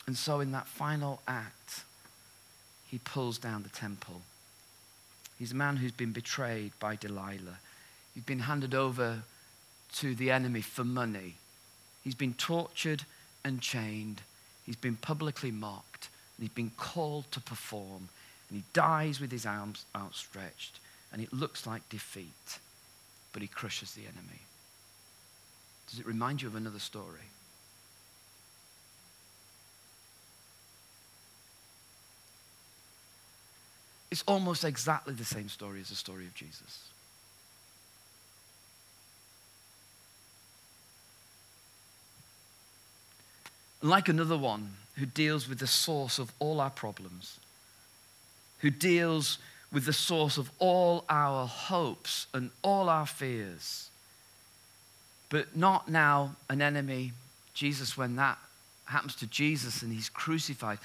And 0.06 0.16
so, 0.16 0.40
in 0.40 0.52
that 0.52 0.66
final 0.66 1.20
act, 1.26 1.82
he 2.90 2.98
pulls 2.98 3.38
down 3.38 3.62
the 3.62 3.68
temple. 3.68 4.22
He's 5.38 5.52
a 5.52 5.56
man 5.56 5.76
who's 5.76 5.92
been 5.92 6.12
betrayed 6.12 6.72
by 6.80 6.96
Delilah. 6.96 7.58
He's 8.14 8.24
been 8.24 8.40
handed 8.40 8.74
over 8.74 9.22
to 9.96 10.14
the 10.14 10.30
enemy 10.30 10.62
for 10.62 10.84
money. 10.84 11.34
He's 12.02 12.14
been 12.14 12.34
tortured 12.34 13.04
and 13.44 13.60
chained. 13.60 14.22
He's 14.64 14.76
been 14.76 14.96
publicly 14.96 15.50
mocked. 15.50 16.08
And 16.36 16.44
he's 16.44 16.54
been 16.54 16.72
called 16.76 17.30
to 17.32 17.40
perform. 17.40 18.08
And 18.48 18.58
he 18.58 18.64
dies 18.72 19.20
with 19.20 19.30
his 19.30 19.46
arms 19.46 19.84
outstretched. 19.96 20.80
And 21.12 21.22
it 21.22 21.32
looks 21.32 21.66
like 21.66 21.88
defeat. 21.88 22.58
But 23.32 23.42
he 23.42 23.48
crushes 23.48 23.92
the 23.92 24.02
enemy. 24.02 24.40
Does 25.90 26.00
it 26.00 26.06
remind 26.06 26.42
you 26.42 26.48
of 26.48 26.54
another 26.54 26.78
story? 26.78 27.28
It's 34.10 34.24
almost 34.26 34.64
exactly 34.64 35.14
the 35.14 35.24
same 35.24 35.48
story 35.48 35.80
as 35.80 35.90
the 35.90 35.94
story 35.94 36.26
of 36.26 36.34
Jesus. 36.34 36.88
Like 43.82 44.08
another 44.08 44.36
one 44.36 44.74
who 44.96 45.06
deals 45.06 45.48
with 45.48 45.58
the 45.58 45.66
source 45.66 46.18
of 46.18 46.32
all 46.38 46.60
our 46.60 46.70
problems, 46.70 47.38
who 48.58 48.70
deals 48.70 49.38
with 49.72 49.84
the 49.84 49.92
source 49.92 50.38
of 50.38 50.50
all 50.58 51.04
our 51.08 51.46
hopes 51.46 52.26
and 52.32 52.50
all 52.62 52.88
our 52.88 53.06
fears, 53.06 53.90
but 55.28 55.56
not 55.56 55.88
now 55.88 56.34
an 56.48 56.62
enemy, 56.62 57.12
Jesus, 57.54 57.96
when 57.96 58.16
that 58.16 58.38
happens 58.86 59.14
to 59.16 59.26
Jesus 59.26 59.82
and 59.82 59.92
he's 59.92 60.08
crucified, 60.08 60.78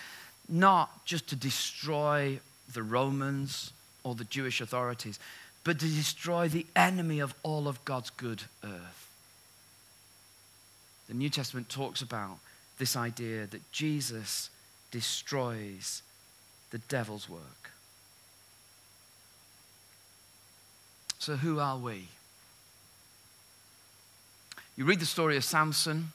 not 0.49 1.05
just 1.05 1.27
to 1.29 1.35
destroy 1.35 2.39
the 2.73 2.83
Romans 2.83 3.71
or 4.03 4.15
the 4.15 4.25
Jewish 4.25 4.59
authorities, 4.59 5.17
but 5.63 5.79
to 5.79 5.87
destroy 5.87 6.49
the 6.49 6.65
enemy 6.75 7.19
of 7.19 7.33
all 7.41 7.67
of 7.67 7.83
God's 7.85 8.09
good 8.09 8.43
earth. 8.63 9.09
The 11.07 11.13
New 11.13 11.29
Testament 11.29 11.69
talks 11.69 12.01
about 12.01 12.37
this 12.77 12.95
idea 12.95 13.47
that 13.47 13.71
Jesus 13.71 14.49
destroys 14.91 16.01
the 16.71 16.77
devil's 16.79 17.29
work. 17.29 17.71
So, 21.19 21.35
who 21.35 21.59
are 21.59 21.77
we? 21.77 22.07
You 24.75 24.85
read 24.85 24.99
the 24.99 25.05
story 25.05 25.37
of 25.37 25.43
Samson, 25.43 26.11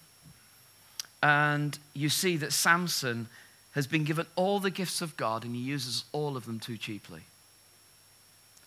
and 1.22 1.78
you 1.94 2.08
see 2.08 2.36
that 2.36 2.52
Samson 2.52 3.28
has 3.72 3.86
been 3.86 4.04
given 4.04 4.26
all 4.36 4.60
the 4.60 4.70
gifts 4.70 5.00
of 5.00 5.16
God 5.16 5.44
and 5.44 5.54
he 5.54 5.60
uses 5.60 6.04
all 6.12 6.36
of 6.36 6.46
them 6.46 6.58
too 6.58 6.76
cheaply. 6.76 7.22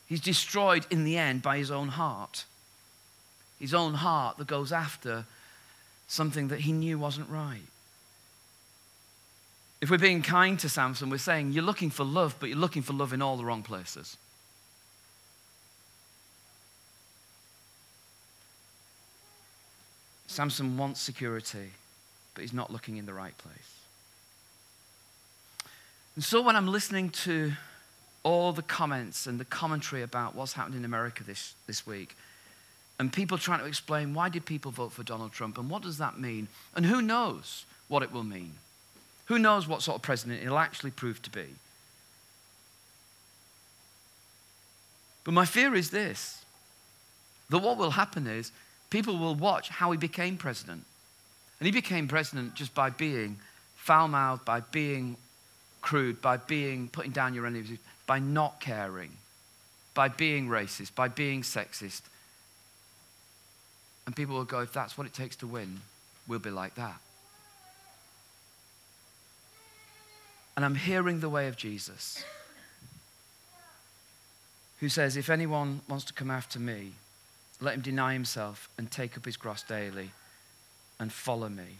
He's 0.07 0.21
destroyed 0.21 0.85
in 0.89 1.03
the 1.03 1.17
end 1.17 1.41
by 1.41 1.57
his 1.57 1.71
own 1.71 1.89
heart. 1.89 2.45
His 3.59 3.73
own 3.73 3.95
heart 3.95 4.37
that 4.37 4.47
goes 4.47 4.71
after 4.71 5.25
something 6.07 6.49
that 6.49 6.61
he 6.61 6.71
knew 6.71 6.97
wasn't 6.97 7.29
right. 7.29 7.70
If 9.81 9.89
we're 9.89 9.97
being 9.97 10.21
kind 10.21 10.59
to 10.59 10.69
Samson, 10.69 11.09
we're 11.09 11.17
saying 11.17 11.53
you're 11.53 11.63
looking 11.63 11.89
for 11.89 12.03
love, 12.03 12.35
but 12.39 12.49
you're 12.49 12.57
looking 12.57 12.83
for 12.83 12.93
love 12.93 13.13
in 13.13 13.21
all 13.21 13.35
the 13.35 13.43
wrong 13.43 13.63
places. 13.63 14.15
Samson 20.27 20.77
wants 20.77 21.01
security, 21.01 21.71
but 22.35 22.41
he's 22.41 22.53
not 22.53 22.71
looking 22.71 22.97
in 22.97 23.05
the 23.05 23.13
right 23.13 23.37
place. 23.37 23.75
And 26.15 26.23
so 26.23 26.41
when 26.41 26.55
I'm 26.55 26.67
listening 26.67 27.09
to 27.09 27.53
all 28.23 28.53
the 28.53 28.61
comments 28.61 29.25
and 29.25 29.39
the 29.39 29.45
commentary 29.45 30.03
about 30.03 30.35
what's 30.35 30.53
happened 30.53 30.75
in 30.75 30.85
America 30.85 31.23
this, 31.23 31.55
this 31.67 31.87
week, 31.87 32.15
and 32.99 33.11
people 33.11 33.37
trying 33.37 33.59
to 33.59 33.65
explain 33.65 34.13
why 34.13 34.29
did 34.29 34.45
people 34.45 34.71
vote 34.71 34.91
for 34.91 35.03
Donald 35.03 35.31
Trump 35.31 35.57
and 35.57 35.69
what 35.69 35.81
does 35.81 35.97
that 35.97 36.19
mean, 36.19 36.47
and 36.75 36.85
who 36.85 37.01
knows 37.01 37.65
what 37.87 38.03
it 38.03 38.11
will 38.11 38.23
mean. 38.23 38.53
Who 39.31 39.39
knows 39.39 39.65
what 39.65 39.81
sort 39.81 39.95
of 39.95 40.01
president 40.01 40.41
he'll 40.41 40.57
actually 40.57 40.91
prove 40.91 41.21
to 41.21 41.29
be. 41.29 41.45
But 45.23 45.33
my 45.33 45.45
fear 45.45 45.73
is 45.73 45.89
this 45.89 46.43
that 47.49 47.59
what 47.59 47.77
will 47.77 47.91
happen 47.91 48.27
is 48.27 48.51
people 48.89 49.17
will 49.17 49.35
watch 49.35 49.69
how 49.69 49.89
he 49.91 49.97
became 49.97 50.35
president. 50.35 50.83
And 51.61 51.65
he 51.65 51.71
became 51.71 52.09
president 52.09 52.55
just 52.55 52.75
by 52.75 52.89
being 52.89 53.37
foul 53.77 54.09
mouthed, 54.09 54.43
by 54.43 54.59
being 54.59 55.15
crude, 55.81 56.21
by 56.21 56.35
being 56.35 56.89
putting 56.89 57.11
down 57.11 57.33
your 57.33 57.47
enemies, 57.47 57.79
by 58.05 58.19
not 58.19 58.59
caring, 58.59 59.11
by 59.93 60.09
being 60.09 60.49
racist, 60.49 60.93
by 60.93 61.07
being 61.07 61.41
sexist. 61.41 62.01
And 64.05 64.13
people 64.13 64.35
will 64.35 64.43
go, 64.43 64.59
if 64.59 64.73
that's 64.73 64.97
what 64.97 65.07
it 65.07 65.13
takes 65.13 65.37
to 65.37 65.47
win, 65.47 65.79
we'll 66.27 66.39
be 66.39 66.49
like 66.49 66.75
that. 66.75 66.99
And 70.55 70.65
I'm 70.65 70.75
hearing 70.75 71.19
the 71.19 71.29
way 71.29 71.47
of 71.47 71.57
Jesus, 71.57 72.23
who 74.79 74.89
says, 74.89 75.15
If 75.15 75.29
anyone 75.29 75.81
wants 75.87 76.05
to 76.05 76.13
come 76.13 76.29
after 76.29 76.59
me, 76.59 76.91
let 77.59 77.75
him 77.75 77.81
deny 77.81 78.13
himself 78.13 78.69
and 78.77 78.89
take 78.89 79.17
up 79.17 79.25
his 79.25 79.37
cross 79.37 79.63
daily 79.63 80.11
and 80.99 81.11
follow 81.11 81.49
me. 81.49 81.77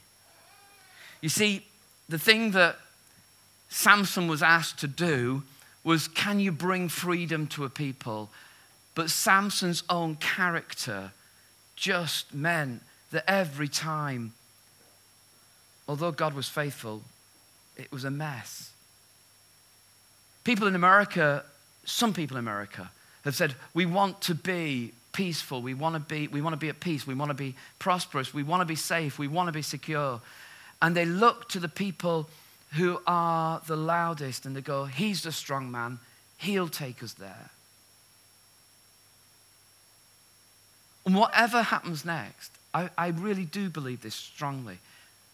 You 1.21 1.29
see, 1.29 1.65
the 2.10 2.19
thing 2.19 2.51
that 2.51 2.77
Samson 3.69 4.27
was 4.27 4.43
asked 4.43 4.79
to 4.79 4.88
do 4.88 5.43
was 5.84 6.07
can 6.07 6.39
you 6.39 6.51
bring 6.51 6.89
freedom 6.89 7.47
to 7.47 7.65
a 7.65 7.69
people? 7.69 8.29
But 8.93 9.10
Samson's 9.10 9.84
own 9.89 10.15
character 10.15 11.12
just 11.75 12.34
meant 12.34 12.84
that 13.12 13.23
every 13.27 13.67
time, 13.67 14.34
although 15.88 16.12
God 16.12 16.34
was 16.34 16.49
faithful, 16.49 17.01
it 17.77 17.91
was 17.91 18.03
a 18.03 18.12
mess. 18.12 18.71
People 20.43 20.67
in 20.67 20.75
America, 20.75 21.43
some 21.86 22.13
people 22.13 22.38
in 22.38 22.43
America, 22.43 22.91
have 23.23 23.36
said, 23.36 23.55
we 23.73 23.86
want 23.86 24.21
to 24.21 24.36
be 24.36 24.91
peaceful, 25.13 25.62
we 25.62 25.73
want 25.73 25.93
to 25.93 25.99
be, 25.99 26.27
we 26.27 26.41
want 26.41 26.53
to 26.53 26.57
be 26.57 26.69
at 26.69 26.79
peace, 26.79 27.05
we 27.05 27.13
want 27.13 27.29
to 27.29 27.36
be 27.36 27.55
prosperous, 27.79 28.34
we 28.34 28.43
want 28.43 28.62
to 28.62 28.65
be 28.65 28.75
safe, 28.75 29.19
we 29.19 29.27
want 29.27 29.47
to 29.47 29.53
be 29.53 29.62
secure. 29.62 30.21
And 30.81 30.95
they 30.95 31.05
look 31.05 31.49
to 31.49 31.60
the 31.60 31.67
people 31.67 32.27
who 32.73 32.99
are 33.05 33.62
the 33.67 33.75
loudest 33.75 34.45
and 34.45 34.55
they 34.55 34.62
go, 34.62 34.86
He's 34.86 35.23
the 35.23 35.31
strong 35.31 35.69
man, 35.69 35.99
He'll 36.38 36.69
take 36.69 37.03
us 37.03 37.13
there. 37.13 37.51
And 41.05 41.15
whatever 41.15 41.62
happens 41.62 42.05
next, 42.05 42.51
I, 42.73 42.89
I 42.97 43.07
really 43.07 43.45
do 43.45 43.69
believe 43.69 44.01
this 44.01 44.15
strongly. 44.15 44.77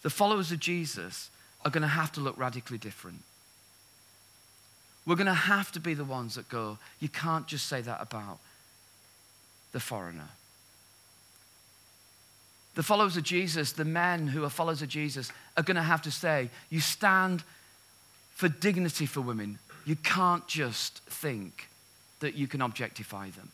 The 0.02 0.10
followers 0.10 0.52
of 0.52 0.60
Jesus 0.60 1.30
are 1.68 1.70
going 1.70 1.82
to 1.82 1.88
have 1.88 2.12
to 2.14 2.22
look 2.22 2.38
radically 2.38 2.78
different. 2.78 3.20
We're 5.06 5.16
going 5.16 5.28
to 5.28 5.34
have 5.34 5.72
to 5.74 5.80
be 5.80 5.94
the 5.94 6.06
ones 6.06 6.36
that 6.36 6.50
go, 6.50 6.78
you 7.00 7.10
can't 7.10 7.46
just 7.48 7.68
say 7.68 7.82
that 7.82 8.02
about 8.02 8.40
the 9.74 9.80
foreigner 9.80 10.30
the 12.78 12.84
followers 12.84 13.18
of 13.18 13.24
Jesus, 13.24 13.72
the 13.72 13.84
men 13.84 14.28
who 14.28 14.44
are 14.44 14.52
followers 14.52 14.84
of 14.84 14.88
Jesus, 14.88 15.32
are 15.58 15.64
going 15.64 15.78
to 15.78 15.82
have 15.82 16.04
to 16.04 16.12
say, 16.12 16.52
You 16.70 16.80
stand 16.80 17.44
for 18.36 18.48
dignity 18.48 19.08
for 19.08 19.20
women. 19.20 19.58
You 19.84 19.96
can't 19.96 20.48
just 20.48 21.00
think 21.06 21.70
that 22.20 22.36
you 22.36 22.46
can 22.48 22.62
objectify 22.62 23.32
them. 23.32 23.50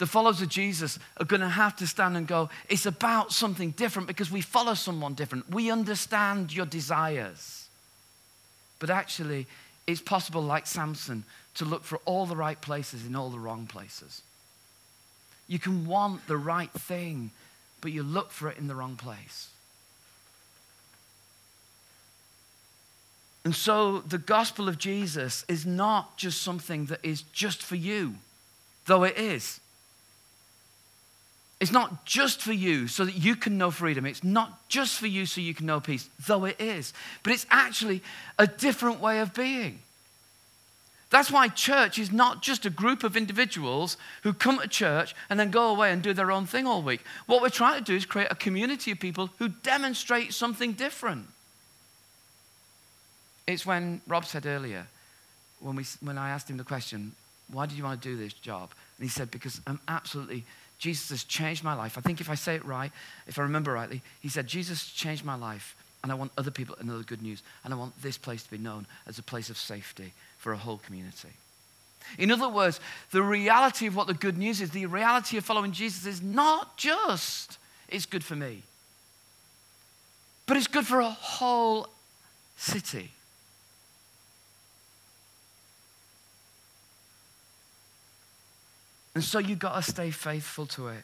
The 0.00 0.06
followers 0.06 0.40
of 0.40 0.48
Jesus 0.48 0.98
are 1.18 1.26
going 1.26 1.42
to 1.42 1.48
have 1.50 1.76
to 1.76 1.86
stand 1.86 2.16
and 2.16 2.26
go, 2.26 2.48
It's 2.70 2.86
about 2.86 3.32
something 3.32 3.72
different 3.72 4.08
because 4.08 4.30
we 4.30 4.40
follow 4.40 4.72
someone 4.72 5.12
different. 5.12 5.50
We 5.50 5.70
understand 5.70 6.54
your 6.54 6.64
desires. 6.64 7.68
But 8.78 8.88
actually, 8.88 9.46
it's 9.86 10.00
possible, 10.00 10.40
like 10.40 10.66
Samson, 10.66 11.24
to 11.56 11.66
look 11.66 11.84
for 11.84 12.00
all 12.06 12.24
the 12.24 12.34
right 12.34 12.58
places 12.58 13.04
in 13.04 13.14
all 13.14 13.28
the 13.28 13.38
wrong 13.38 13.66
places. 13.66 14.22
You 15.48 15.58
can 15.58 15.86
want 15.86 16.26
the 16.28 16.38
right 16.38 16.72
thing, 16.72 17.30
but 17.82 17.92
you 17.92 18.02
look 18.02 18.30
for 18.30 18.48
it 18.48 18.56
in 18.56 18.68
the 18.68 18.74
wrong 18.74 18.96
place. 18.96 19.50
And 23.44 23.54
so 23.54 23.98
the 23.98 24.16
gospel 24.16 24.66
of 24.66 24.78
Jesus 24.78 25.44
is 25.46 25.66
not 25.66 26.16
just 26.16 26.40
something 26.40 26.86
that 26.86 27.00
is 27.02 27.20
just 27.34 27.62
for 27.62 27.76
you, 27.76 28.14
though 28.86 29.04
it 29.04 29.18
is. 29.18 29.60
It's 31.60 31.72
not 31.72 32.06
just 32.06 32.40
for 32.40 32.54
you 32.54 32.88
so 32.88 33.04
that 33.04 33.16
you 33.16 33.36
can 33.36 33.58
know 33.58 33.70
freedom. 33.70 34.06
It's 34.06 34.24
not 34.24 34.66
just 34.68 34.98
for 34.98 35.06
you 35.06 35.26
so 35.26 35.42
you 35.42 35.52
can 35.52 35.66
know 35.66 35.78
peace, 35.78 36.08
though 36.26 36.46
it 36.46 36.58
is. 36.58 36.94
But 37.22 37.34
it's 37.34 37.46
actually 37.50 38.02
a 38.38 38.46
different 38.46 39.00
way 39.00 39.20
of 39.20 39.34
being. 39.34 39.80
That's 41.10 41.30
why 41.30 41.48
church 41.48 41.98
is 41.98 42.12
not 42.12 42.40
just 42.40 42.64
a 42.64 42.70
group 42.70 43.04
of 43.04 43.16
individuals 43.16 43.96
who 44.22 44.32
come 44.32 44.58
to 44.60 44.68
church 44.68 45.14
and 45.28 45.38
then 45.38 45.50
go 45.50 45.68
away 45.68 45.92
and 45.92 46.00
do 46.00 46.14
their 46.14 46.30
own 46.30 46.46
thing 46.46 46.66
all 46.66 46.82
week. 46.82 47.02
What 47.26 47.42
we're 47.42 47.48
trying 47.50 47.78
to 47.78 47.84
do 47.84 47.96
is 47.96 48.06
create 48.06 48.28
a 48.30 48.36
community 48.36 48.92
of 48.92 49.00
people 49.00 49.28
who 49.38 49.48
demonstrate 49.48 50.32
something 50.32 50.72
different. 50.72 51.26
It's 53.46 53.66
when 53.66 54.00
Rob 54.06 54.24
said 54.24 54.46
earlier, 54.46 54.86
when, 55.58 55.74
we, 55.74 55.84
when 56.00 56.16
I 56.16 56.30
asked 56.30 56.48
him 56.48 56.56
the 56.56 56.64
question, 56.64 57.12
why 57.52 57.66
did 57.66 57.76
you 57.76 57.82
want 57.82 58.00
to 58.00 58.08
do 58.08 58.16
this 58.16 58.32
job? 58.32 58.70
And 58.96 59.04
he 59.04 59.10
said, 59.10 59.32
because 59.32 59.60
I'm 59.66 59.80
absolutely 59.88 60.44
Jesus 60.80 61.10
has 61.10 61.24
changed 61.24 61.62
my 61.62 61.74
life. 61.74 61.98
I 61.98 62.00
think 62.00 62.20
if 62.20 62.30
I 62.30 62.34
say 62.34 62.54
it 62.54 62.64
right, 62.64 62.90
if 63.26 63.38
I 63.38 63.42
remember 63.42 63.72
rightly, 63.72 64.00
he 64.20 64.28
said, 64.28 64.46
Jesus 64.46 64.86
changed 64.86 65.24
my 65.24 65.36
life, 65.36 65.76
and 66.02 66.10
I 66.10 66.14
want 66.14 66.32
other 66.38 66.50
people 66.50 66.74
to 66.74 66.86
know 66.86 66.98
the 66.98 67.04
good 67.04 67.22
news, 67.22 67.42
and 67.62 67.72
I 67.72 67.76
want 67.76 68.00
this 68.02 68.16
place 68.16 68.42
to 68.42 68.50
be 68.50 68.58
known 68.58 68.86
as 69.06 69.18
a 69.18 69.22
place 69.22 69.50
of 69.50 69.58
safety 69.58 70.14
for 70.38 70.52
a 70.52 70.56
whole 70.56 70.78
community. 70.78 71.28
In 72.18 72.30
other 72.30 72.48
words, 72.48 72.80
the 73.10 73.22
reality 73.22 73.86
of 73.86 73.94
what 73.94 74.06
the 74.06 74.14
good 74.14 74.38
news 74.38 74.62
is, 74.62 74.70
the 74.70 74.86
reality 74.86 75.36
of 75.36 75.44
following 75.44 75.72
Jesus 75.72 76.06
is 76.06 76.22
not 76.22 76.78
just 76.78 77.58
it's 77.88 78.06
good 78.06 78.24
for 78.24 78.36
me, 78.36 78.62
but 80.46 80.56
it's 80.56 80.66
good 80.66 80.86
for 80.86 81.00
a 81.00 81.10
whole 81.10 81.88
city. 82.56 83.10
And 89.14 89.24
so 89.24 89.38
you've 89.38 89.58
got 89.58 89.74
to 89.74 89.82
stay 89.82 90.10
faithful 90.10 90.66
to 90.66 90.88
it. 90.88 91.02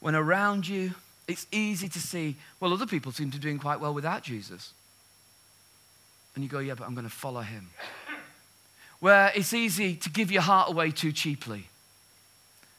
When 0.00 0.14
around 0.14 0.68
you, 0.68 0.92
it's 1.28 1.46
easy 1.52 1.88
to 1.88 1.98
see, 1.98 2.36
well, 2.60 2.72
other 2.72 2.86
people 2.86 3.12
seem 3.12 3.30
to 3.30 3.38
be 3.38 3.42
doing 3.42 3.58
quite 3.58 3.80
well 3.80 3.94
without 3.94 4.22
Jesus. 4.22 4.72
And 6.34 6.42
you 6.42 6.50
go, 6.50 6.58
yeah, 6.58 6.74
but 6.74 6.86
I'm 6.86 6.94
going 6.94 7.06
to 7.06 7.12
follow 7.12 7.40
him. 7.40 7.70
Where 9.00 9.32
it's 9.34 9.52
easy 9.52 9.96
to 9.96 10.10
give 10.10 10.30
your 10.30 10.42
heart 10.42 10.70
away 10.70 10.90
too 10.90 11.12
cheaply. 11.12 11.66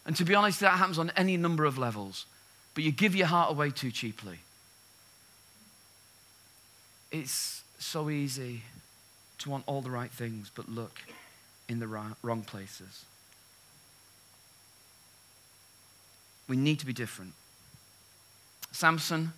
And 0.05 0.15
to 0.15 0.25
be 0.25 0.35
honest, 0.35 0.59
that 0.61 0.77
happens 0.77 0.99
on 0.99 1.11
any 1.15 1.37
number 1.37 1.65
of 1.65 1.77
levels. 1.77 2.25
But 2.73 2.83
you 2.83 2.91
give 2.91 3.15
your 3.15 3.27
heart 3.27 3.51
away 3.51 3.69
too 3.69 3.91
cheaply. 3.91 4.39
It's 7.11 7.63
so 7.77 8.09
easy 8.09 8.63
to 9.39 9.49
want 9.49 9.63
all 9.67 9.81
the 9.81 9.91
right 9.91 10.11
things, 10.11 10.49
but 10.53 10.67
look 10.69 10.99
in 11.69 11.79
the 11.79 11.87
wrong 11.87 12.41
places. 12.41 13.05
We 16.47 16.57
need 16.57 16.79
to 16.79 16.85
be 16.85 16.93
different. 16.93 17.33
Samson, 18.71 19.33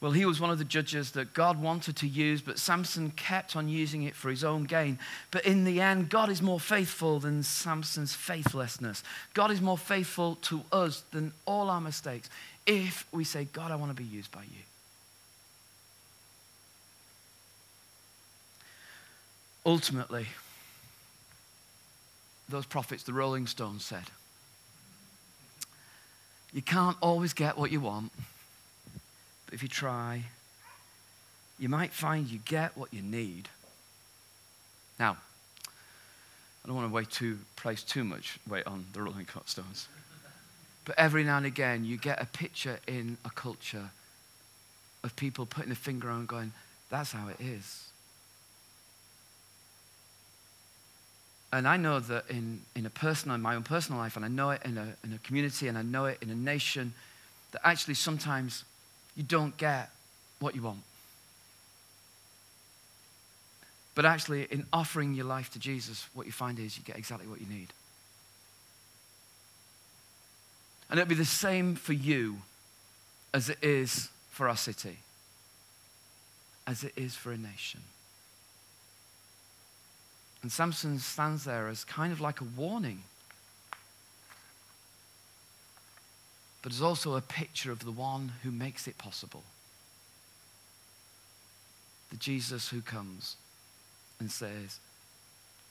well, 0.00 0.12
he 0.12 0.26
was 0.26 0.40
one 0.40 0.50
of 0.50 0.58
the 0.58 0.64
judges 0.64 1.12
that 1.12 1.32
God 1.32 1.60
wanted 1.60 1.96
to 1.96 2.06
use, 2.06 2.42
but 2.42 2.58
Samson 2.58 3.10
kept 3.12 3.56
on 3.56 3.68
using 3.68 4.02
it 4.02 4.14
for 4.14 4.28
his 4.30 4.44
own 4.44 4.64
gain. 4.64 4.98
But 5.30 5.46
in 5.46 5.64
the 5.64 5.80
end, 5.80 6.10
God 6.10 6.28
is 6.28 6.42
more 6.42 6.60
faithful 6.60 7.18
than 7.18 7.42
Samson's 7.42 8.14
faithlessness. 8.14 9.02
God 9.32 9.50
is 9.50 9.60
more 9.60 9.78
faithful 9.78 10.36
to 10.42 10.62
us 10.70 11.02
than 11.12 11.32
all 11.46 11.70
our 11.70 11.80
mistakes 11.80 12.28
if 12.66 13.06
we 13.10 13.24
say, 13.24 13.44
God, 13.52 13.70
I 13.70 13.76
want 13.76 13.90
to 13.90 14.00
be 14.00 14.08
used 14.08 14.30
by 14.30 14.42
you. 14.42 14.62
Ultimately, 19.64 20.26
those 22.48 22.66
prophets, 22.66 23.02
the 23.02 23.12
Rolling 23.12 23.46
Stones 23.46 23.84
said, 23.84 24.04
you 26.52 26.62
can't 26.62 26.96
always 27.00 27.32
get 27.32 27.58
what 27.58 27.70
you 27.70 27.80
want, 27.80 28.12
but 29.44 29.54
if 29.54 29.62
you 29.62 29.68
try, 29.68 30.22
you 31.58 31.68
might 31.68 31.92
find 31.92 32.28
you 32.28 32.38
get 32.44 32.76
what 32.76 32.92
you 32.92 33.02
need. 33.02 33.48
Now, 34.98 35.16
I 36.64 36.68
don't 36.68 36.76
want 36.76 36.92
to 36.92 37.10
too, 37.10 37.38
place 37.56 37.82
too 37.82 38.04
much 38.04 38.38
weight 38.48 38.66
on 38.66 38.86
the 38.92 39.02
Rolling 39.02 39.26
Cut 39.26 39.48
Stones. 39.48 39.88
But 40.84 40.98
every 40.98 41.24
now 41.24 41.36
and 41.36 41.46
again, 41.46 41.84
you 41.84 41.96
get 41.96 42.22
a 42.22 42.26
picture 42.26 42.78
in 42.86 43.18
a 43.24 43.30
culture 43.30 43.90
of 45.02 45.14
people 45.16 45.46
putting 45.46 45.72
a 45.72 45.76
finger 45.76 46.10
on 46.10 46.26
going, 46.26 46.52
that's 46.90 47.12
how 47.12 47.28
it 47.28 47.40
is. 47.40 47.88
And 51.52 51.66
I 51.66 51.76
know 51.76 52.00
that 52.00 52.24
in, 52.28 52.60
in 52.74 52.86
a 52.86 52.90
personal, 52.90 53.34
in 53.34 53.40
my 53.40 53.54
own 53.54 53.62
personal 53.62 54.00
life, 54.00 54.16
and 54.16 54.24
I 54.24 54.28
know 54.28 54.50
it 54.50 54.62
in 54.64 54.76
a, 54.76 54.94
in 55.04 55.12
a 55.12 55.18
community, 55.18 55.68
and 55.68 55.78
I 55.78 55.82
know 55.82 56.06
it 56.06 56.18
in 56.20 56.30
a 56.30 56.34
nation, 56.34 56.92
that 57.52 57.60
actually 57.64 57.94
sometimes 57.94 58.64
you 59.16 59.22
don't 59.22 59.56
get 59.56 59.90
what 60.40 60.54
you 60.54 60.62
want. 60.62 60.80
But 63.94 64.04
actually, 64.04 64.44
in 64.50 64.66
offering 64.72 65.14
your 65.14 65.24
life 65.24 65.50
to 65.52 65.58
Jesus, 65.58 66.06
what 66.12 66.26
you 66.26 66.32
find 66.32 66.58
is 66.58 66.76
you 66.76 66.84
get 66.84 66.98
exactly 66.98 67.26
what 67.26 67.40
you 67.40 67.46
need. 67.46 67.68
And 70.90 71.00
it'll 71.00 71.08
be 71.08 71.14
the 71.14 71.24
same 71.24 71.74
for 71.74 71.94
you 71.94 72.36
as 73.32 73.48
it 73.48 73.58
is 73.62 74.10
for 74.30 74.48
our 74.48 74.56
city, 74.56 74.98
as 76.66 76.84
it 76.84 76.92
is 76.96 77.16
for 77.16 77.32
a 77.32 77.38
nation. 77.38 77.80
And 80.46 80.52
Samson 80.52 81.00
stands 81.00 81.42
there 81.42 81.66
as 81.66 81.82
kind 81.82 82.12
of 82.12 82.20
like 82.20 82.40
a 82.40 82.46
warning. 82.56 83.02
But 86.62 86.70
as 86.70 86.80
also 86.80 87.16
a 87.16 87.20
picture 87.20 87.72
of 87.72 87.84
the 87.84 87.90
one 87.90 88.30
who 88.44 88.52
makes 88.52 88.86
it 88.86 88.96
possible. 88.96 89.42
The 92.12 92.16
Jesus 92.16 92.68
who 92.68 92.80
comes 92.80 93.34
and 94.20 94.30
says, 94.30 94.78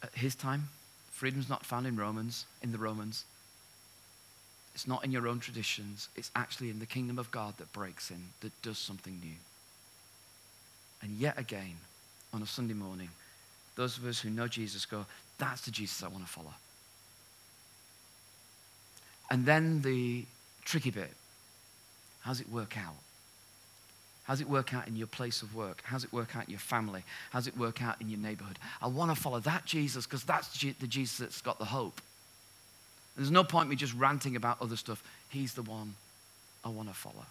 at 0.04 0.14
his 0.14 0.36
time, 0.36 0.68
freedom's 1.10 1.48
not 1.48 1.66
found 1.66 1.88
in 1.88 1.96
Romans, 1.96 2.46
in 2.62 2.74
the 2.74 2.78
Romans. 2.78 3.24
It's 4.74 4.90
not 4.90 5.06
in 5.06 5.12
your 5.14 5.30
own 5.30 5.40
traditions. 5.40 6.10
It's 6.18 6.32
actually 6.36 6.70
in 6.70 6.80
the 6.80 6.86
kingdom 6.86 7.18
of 7.18 7.32
God 7.32 7.58
that 7.60 7.72
breaks 7.72 8.12
in, 8.12 8.22
that 8.42 8.62
does 8.62 8.78
something 8.78 9.22
new. 9.24 9.38
And 11.02 11.18
yet 11.18 11.40
again, 11.40 11.78
on 12.34 12.42
a 12.42 12.46
Sunday 12.46 12.74
morning, 12.74 13.08
those 13.76 13.98
of 13.98 14.06
us 14.06 14.20
who 14.20 14.30
know 14.30 14.48
Jesus 14.48 14.86
go, 14.86 15.06
that's 15.38 15.62
the 15.62 15.72
Jesus 15.72 16.04
I 16.04 16.08
want 16.08 16.26
to 16.26 16.32
follow. 16.32 16.54
And 19.30 19.46
then 19.46 19.82
the 19.82 20.26
tricky 20.64 20.92
bit 20.92 21.12
how's 22.22 22.42
it 22.42 22.50
work 22.50 22.76
out? 22.78 22.96
How's 24.24 24.42
it 24.42 24.50
work 24.50 24.74
out 24.74 24.88
in 24.88 24.96
your 24.96 25.06
place 25.06 25.44
of 25.44 25.54
work? 25.54 25.84
How's 25.84 26.04
it 26.04 26.12
work 26.12 26.36
out 26.36 26.46
in 26.46 26.50
your 26.50 26.60
family? 26.60 27.04
How's 27.30 27.46
it 27.46 27.56
work 27.56 27.84
out 27.84 28.02
in 28.02 28.10
your 28.10 28.20
neighborhood? 28.20 28.58
I 28.82 28.88
want 28.88 29.16
to 29.16 29.22
follow 29.22 29.40
that 29.42 29.66
Jesus 29.66 30.06
because 30.08 30.24
that's 30.24 30.48
the 30.58 30.88
Jesus 30.88 31.18
that's 31.20 31.42
got 31.42 31.60
the 31.60 31.66
hope. 31.66 32.02
There's 33.16 33.30
no 33.30 33.44
point 33.44 33.70
me 33.70 33.76
just 33.76 33.94
ranting 33.94 34.36
about 34.36 34.60
other 34.62 34.76
stuff. 34.76 35.04
He's 35.30 35.54
the 35.54 35.62
one 35.62 35.94
I 36.64 36.70
want 36.70 36.90
to 36.90 36.96
follow. 36.96 37.26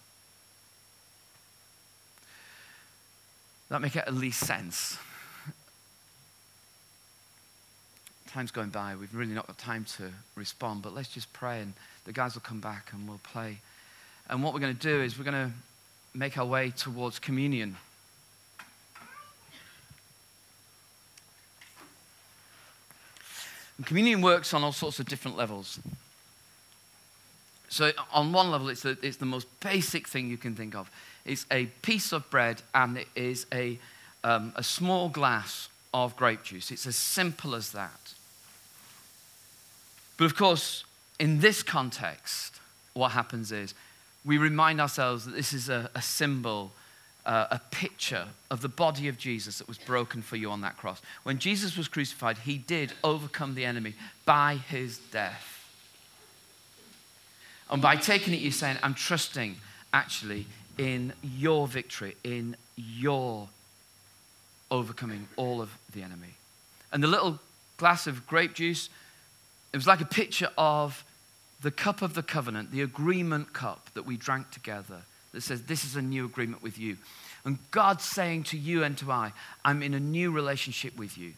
That 3.71 3.83
make 3.83 3.97
at 3.97 4.15
least 4.15 4.41
sense. 4.41 4.97
Time's 8.35 8.51
going 8.51 8.71
by. 8.71 8.97
We've 8.97 9.15
really 9.15 9.33
not 9.33 9.47
got 9.47 9.59
time 9.59 9.85
to 9.97 10.11
respond, 10.35 10.83
but 10.83 10.93
let's 10.93 11.09
just 11.09 11.33
pray 11.33 11.61
and 11.61 11.73
the 12.05 12.13
guys 12.13 12.35
will 12.35 12.43
come 12.43 12.59
back 12.59 12.91
and 12.93 13.09
we'll 13.09 13.21
play. 13.23 13.59
And 14.29 14.43
what 14.43 14.53
we're 14.53 14.61
going 14.61 14.75
to 14.75 14.81
do 14.81 15.03
is 15.03 15.17
we're 15.17 15.25
going 15.25 15.51
to 15.51 15.53
make 16.19 16.37
our 16.37 16.45
way 16.45 16.71
towards 16.71 17.21
communion. 17.21 17.77
And 23.77 23.87
communion 23.87 24.21
works 24.21 24.53
on 24.53 24.65
all 24.65 24.73
sorts 24.73 24.99
of 24.99 25.07
different 25.07 25.37
levels. 25.37 25.79
So, 27.69 27.93
on 28.13 28.33
one 28.33 28.51
level, 28.51 28.69
it's 28.69 28.83
the, 28.83 28.99
it's 29.01 29.19
the 29.19 29.27
most 29.27 29.47
basic 29.61 30.09
thing 30.09 30.29
you 30.29 30.37
can 30.37 30.57
think 30.57 30.75
of. 30.75 30.91
It's 31.25 31.47
a 31.53 31.67
piece 31.83 32.11
of 32.11 32.29
bread 32.31 32.63
and 32.75 32.99
it 32.99 33.09
is 33.15 33.47
a, 33.53 33.79
um, 34.25 34.53
a 34.57 34.65
small 34.65 35.09
glass 35.09 35.69
of 35.93 36.17
grape 36.17 36.43
juice. 36.43 36.73
It's 36.73 36.87
as 36.89 36.97
simple 36.97 37.55
as 37.55 37.71
that. 37.71 38.15
But 40.17 40.27
of 40.27 40.37
course, 40.37 40.85
in 41.19 41.41
this 41.41 41.63
context, 41.63 42.61
what 42.95 43.11
happens 43.11 43.53
is 43.53 43.75
we 44.25 44.39
remind 44.39 44.81
ourselves 44.81 45.25
that 45.25 45.35
this 45.35 45.53
is 45.53 45.69
a, 45.69 45.91
a 45.95 46.03
symbol, 46.03 46.73
uh, 47.27 47.47
a 47.51 47.61
picture 47.71 48.27
of 48.51 48.63
the 48.63 48.69
body 48.69 49.09
of 49.09 49.19
Jesus 49.19 49.59
that 49.59 49.69
was 49.69 49.79
broken 49.79 50.23
for 50.23 50.37
you 50.37 50.51
on 50.51 50.61
that 50.63 50.77
cross. 50.77 51.03
When 51.25 51.39
Jesus 51.39 51.77
was 51.77 51.89
crucified, 51.89 52.39
he 52.39 52.57
did 52.57 52.93
overcome 53.03 53.55
the 53.55 53.65
enemy 53.65 53.95
by 54.25 54.57
his 54.57 54.99
death. 54.99 55.51
And 57.71 57.83
by 57.83 57.97
taking 57.97 58.35
it, 58.35 58.41
you're 58.41 58.53
saying, 58.53 58.77
I'm 58.83 58.95
trusting 58.95 59.57
actually 59.93 60.47
in 60.79 61.13
your 61.23 61.67
victory, 61.67 62.17
in 62.25 62.57
your 62.77 63.49
overcoming 64.71 65.29
all 65.37 65.61
of 65.61 65.71
the 65.93 66.03
enemy. 66.03 66.35
And 66.93 67.03
the 67.03 67.09
little 67.09 67.39
glass 67.77 68.07
of 68.07 68.27
grape 68.27 68.55
juice, 68.55 68.89
it 69.75 69.77
was 69.77 69.89
like 69.89 70.01
a 70.01 70.07
picture 70.07 70.51
of 70.57 71.05
the 71.61 71.73
cup 71.73 72.01
of 72.01 72.15
the 72.15 72.23
covenant, 72.23 72.71
the 72.71 72.83
agreement 72.83 73.53
cup 73.53 73.91
that 73.95 74.07
we 74.07 74.17
drank 74.17 74.53
together 74.53 75.03
that 75.33 75.41
says, 75.41 75.63
This 75.63 75.85
is 75.85 75.97
a 75.97 76.03
new 76.03 76.27
agreement 76.27 76.63
with 76.63 76.79
you. 76.79 76.97
And 77.45 77.59
God's 77.73 78.05
saying 78.05 78.45
to 78.45 78.57
you 78.57 78.85
and 78.85 78.97
to 78.99 79.11
I, 79.11 79.33
I'm 79.65 79.83
in 79.83 79.93
a 79.93 79.99
new 79.99 80.31
relationship 80.31 80.97
with 80.97 81.19
you. 81.19 81.33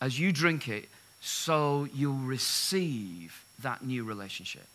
As 0.00 0.18
you 0.18 0.32
drink 0.32 0.66
it, 0.66 0.88
so 1.20 1.86
you'll 1.94 2.14
receive 2.14 3.44
that 3.60 3.84
new 3.84 4.02
relationship. 4.02 4.66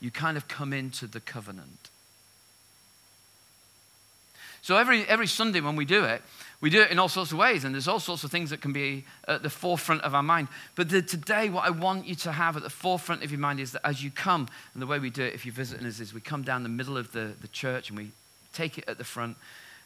You 0.00 0.10
kind 0.10 0.38
of 0.38 0.48
come 0.48 0.72
into 0.72 1.06
the 1.06 1.20
covenant. 1.20 1.90
So 4.64 4.78
every, 4.78 5.06
every 5.08 5.26
Sunday 5.26 5.60
when 5.60 5.76
we 5.76 5.84
do 5.84 6.04
it, 6.04 6.22
we 6.62 6.70
do 6.70 6.80
it 6.80 6.90
in 6.90 6.98
all 6.98 7.10
sorts 7.10 7.32
of 7.32 7.36
ways, 7.36 7.64
and 7.64 7.74
there's 7.74 7.86
all 7.86 8.00
sorts 8.00 8.24
of 8.24 8.30
things 8.30 8.48
that 8.48 8.62
can 8.62 8.72
be 8.72 9.04
at 9.28 9.42
the 9.42 9.50
forefront 9.50 10.00
of 10.00 10.14
our 10.14 10.22
mind. 10.22 10.48
But 10.74 10.88
the, 10.88 11.02
today, 11.02 11.50
what 11.50 11.66
I 11.66 11.70
want 11.70 12.06
you 12.06 12.14
to 12.14 12.32
have 12.32 12.56
at 12.56 12.62
the 12.62 12.70
forefront 12.70 13.22
of 13.22 13.30
your 13.30 13.40
mind 13.40 13.60
is 13.60 13.72
that 13.72 13.86
as 13.86 14.02
you 14.02 14.10
come, 14.10 14.48
and 14.72 14.80
the 14.80 14.86
way 14.86 14.98
we 14.98 15.10
do 15.10 15.22
it, 15.22 15.34
if 15.34 15.44
you're 15.44 15.52
visiting 15.52 15.86
us, 15.86 16.00
is 16.00 16.14
we 16.14 16.22
come 16.22 16.44
down 16.44 16.62
the 16.62 16.70
middle 16.70 16.96
of 16.96 17.12
the, 17.12 17.34
the 17.42 17.48
church 17.48 17.90
and 17.90 17.98
we 17.98 18.12
take 18.54 18.78
it 18.78 18.84
at 18.88 18.96
the 18.96 19.04
front, 19.04 19.36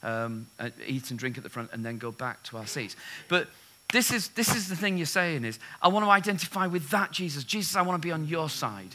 um, 0.05 0.47
eat 0.87 1.11
and 1.11 1.19
drink 1.19 1.37
at 1.37 1.43
the 1.43 1.51
front, 1.51 1.71
and 1.73 1.85
then 1.85 1.99
go 1.99 2.13
back 2.13 2.45
to 2.45 2.57
our 2.57 2.67
seats. 2.69 2.95
But 3.29 3.49
this 3.93 4.13
is, 4.13 4.29
this 4.29 4.55
is 4.55 4.69
the 4.69 4.77
thing 4.77 4.97
you're 4.97 5.07
saying 5.07 5.45
is, 5.45 5.59
I 5.83 5.89
want 5.89 6.07
to 6.07 6.11
identify 6.11 6.69
with 6.69 6.89
that 6.91 7.11
Jesus. 7.11 7.43
Jesus, 7.43 7.75
I 7.75 7.83
want 7.83 8.01
to 8.01 8.07
be 8.07 8.13
on 8.13 8.29
your 8.29 8.49
side. 8.49 8.95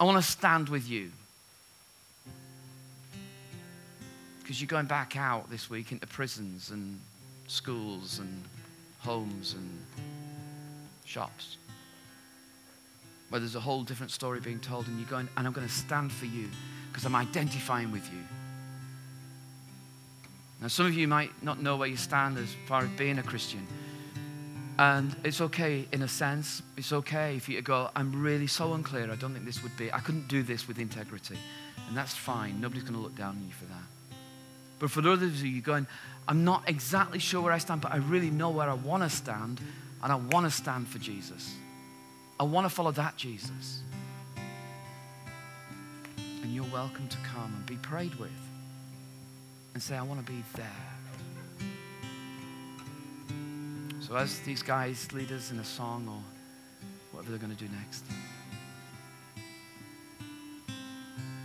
I 0.00 0.04
want 0.04 0.16
to 0.16 0.30
stand 0.30 0.70
with 0.70 0.88
you. 0.88 1.12
Because 4.50 4.60
you're 4.60 4.66
going 4.66 4.84
back 4.84 5.16
out 5.16 5.48
this 5.48 5.70
week 5.70 5.92
into 5.92 6.08
prisons 6.08 6.70
and 6.70 6.98
schools 7.46 8.18
and 8.18 8.42
homes 8.98 9.54
and 9.54 9.86
shops 11.04 11.56
where 13.28 13.38
there's 13.38 13.54
a 13.54 13.60
whole 13.60 13.84
different 13.84 14.10
story 14.10 14.40
being 14.40 14.58
told, 14.58 14.88
and 14.88 14.98
you're 14.98 15.08
going, 15.08 15.28
and 15.36 15.46
I'm 15.46 15.52
going 15.52 15.68
to 15.68 15.72
stand 15.72 16.10
for 16.10 16.26
you 16.26 16.48
because 16.88 17.04
I'm 17.04 17.14
identifying 17.14 17.92
with 17.92 18.04
you. 18.12 18.18
Now, 20.60 20.66
some 20.66 20.86
of 20.86 20.94
you 20.94 21.06
might 21.06 21.30
not 21.44 21.62
know 21.62 21.76
where 21.76 21.86
you 21.86 21.96
stand 21.96 22.36
as 22.36 22.52
far 22.66 22.82
as 22.82 22.88
being 22.98 23.20
a 23.20 23.22
Christian. 23.22 23.64
And 24.80 25.14
it's 25.22 25.40
okay 25.42 25.86
in 25.92 26.02
a 26.02 26.08
sense. 26.08 26.60
It's 26.76 26.92
okay 26.92 27.36
if 27.36 27.48
you 27.48 27.62
go, 27.62 27.88
I'm 27.94 28.20
really 28.20 28.48
so 28.48 28.72
unclear. 28.72 29.12
I 29.12 29.14
don't 29.14 29.32
think 29.32 29.44
this 29.44 29.62
would 29.62 29.76
be, 29.76 29.92
I 29.92 30.00
couldn't 30.00 30.26
do 30.26 30.42
this 30.42 30.66
with 30.66 30.80
integrity. 30.80 31.38
And 31.86 31.96
that's 31.96 32.16
fine. 32.16 32.60
Nobody's 32.60 32.82
going 32.82 32.96
to 32.96 33.00
look 33.00 33.14
down 33.14 33.36
on 33.36 33.44
you 33.46 33.52
for 33.52 33.66
that. 33.66 33.99
But 34.80 34.90
for 34.90 35.02
those 35.02 35.22
of 35.22 35.46
you 35.46 35.60
going, 35.60 35.86
I'm 36.26 36.44
not 36.44 36.68
exactly 36.68 37.20
sure 37.20 37.42
where 37.42 37.52
I 37.52 37.58
stand, 37.58 37.82
but 37.82 37.92
I 37.92 37.98
really 37.98 38.30
know 38.30 38.50
where 38.50 38.68
I 38.68 38.74
want 38.74 39.04
to 39.04 39.10
stand, 39.10 39.60
and 40.02 40.10
I 40.10 40.16
want 40.16 40.46
to 40.46 40.50
stand 40.50 40.88
for 40.88 40.98
Jesus. 40.98 41.54
I 42.40 42.44
want 42.44 42.64
to 42.64 42.70
follow 42.70 42.90
that 42.92 43.16
Jesus. 43.16 43.82
And 46.16 46.54
you're 46.54 46.64
welcome 46.72 47.06
to 47.08 47.18
come 47.34 47.54
and 47.54 47.66
be 47.66 47.76
prayed 47.76 48.14
with 48.14 48.30
and 49.74 49.82
say, 49.82 49.96
I 49.96 50.02
want 50.02 50.24
to 50.24 50.32
be 50.32 50.42
there. 50.54 50.66
So, 54.00 54.16
as 54.16 54.40
these 54.40 54.62
guys 54.62 55.12
lead 55.12 55.30
us 55.30 55.50
in 55.52 55.58
a 55.58 55.64
song 55.64 56.08
or 56.08 56.22
whatever 57.12 57.30
they're 57.30 57.46
going 57.46 57.54
to 57.54 57.64
do 57.64 57.70
next. 57.70 58.04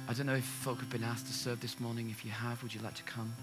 I 0.07 0.13
don't 0.13 0.27
know 0.27 0.35
if 0.35 0.43
folk 0.45 0.79
have 0.79 0.89
been 0.89 1.03
asked 1.03 1.25
to 1.27 1.33
serve 1.33 1.61
this 1.61 1.79
morning. 1.79 2.11
If 2.11 2.23
you 2.23 2.29
have, 2.29 2.61
would 2.61 2.73
you 2.73 2.81
like 2.81 2.93
to 2.93 3.03
come 3.03 3.33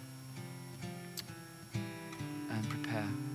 and 1.75 2.69
prepare? 2.69 3.32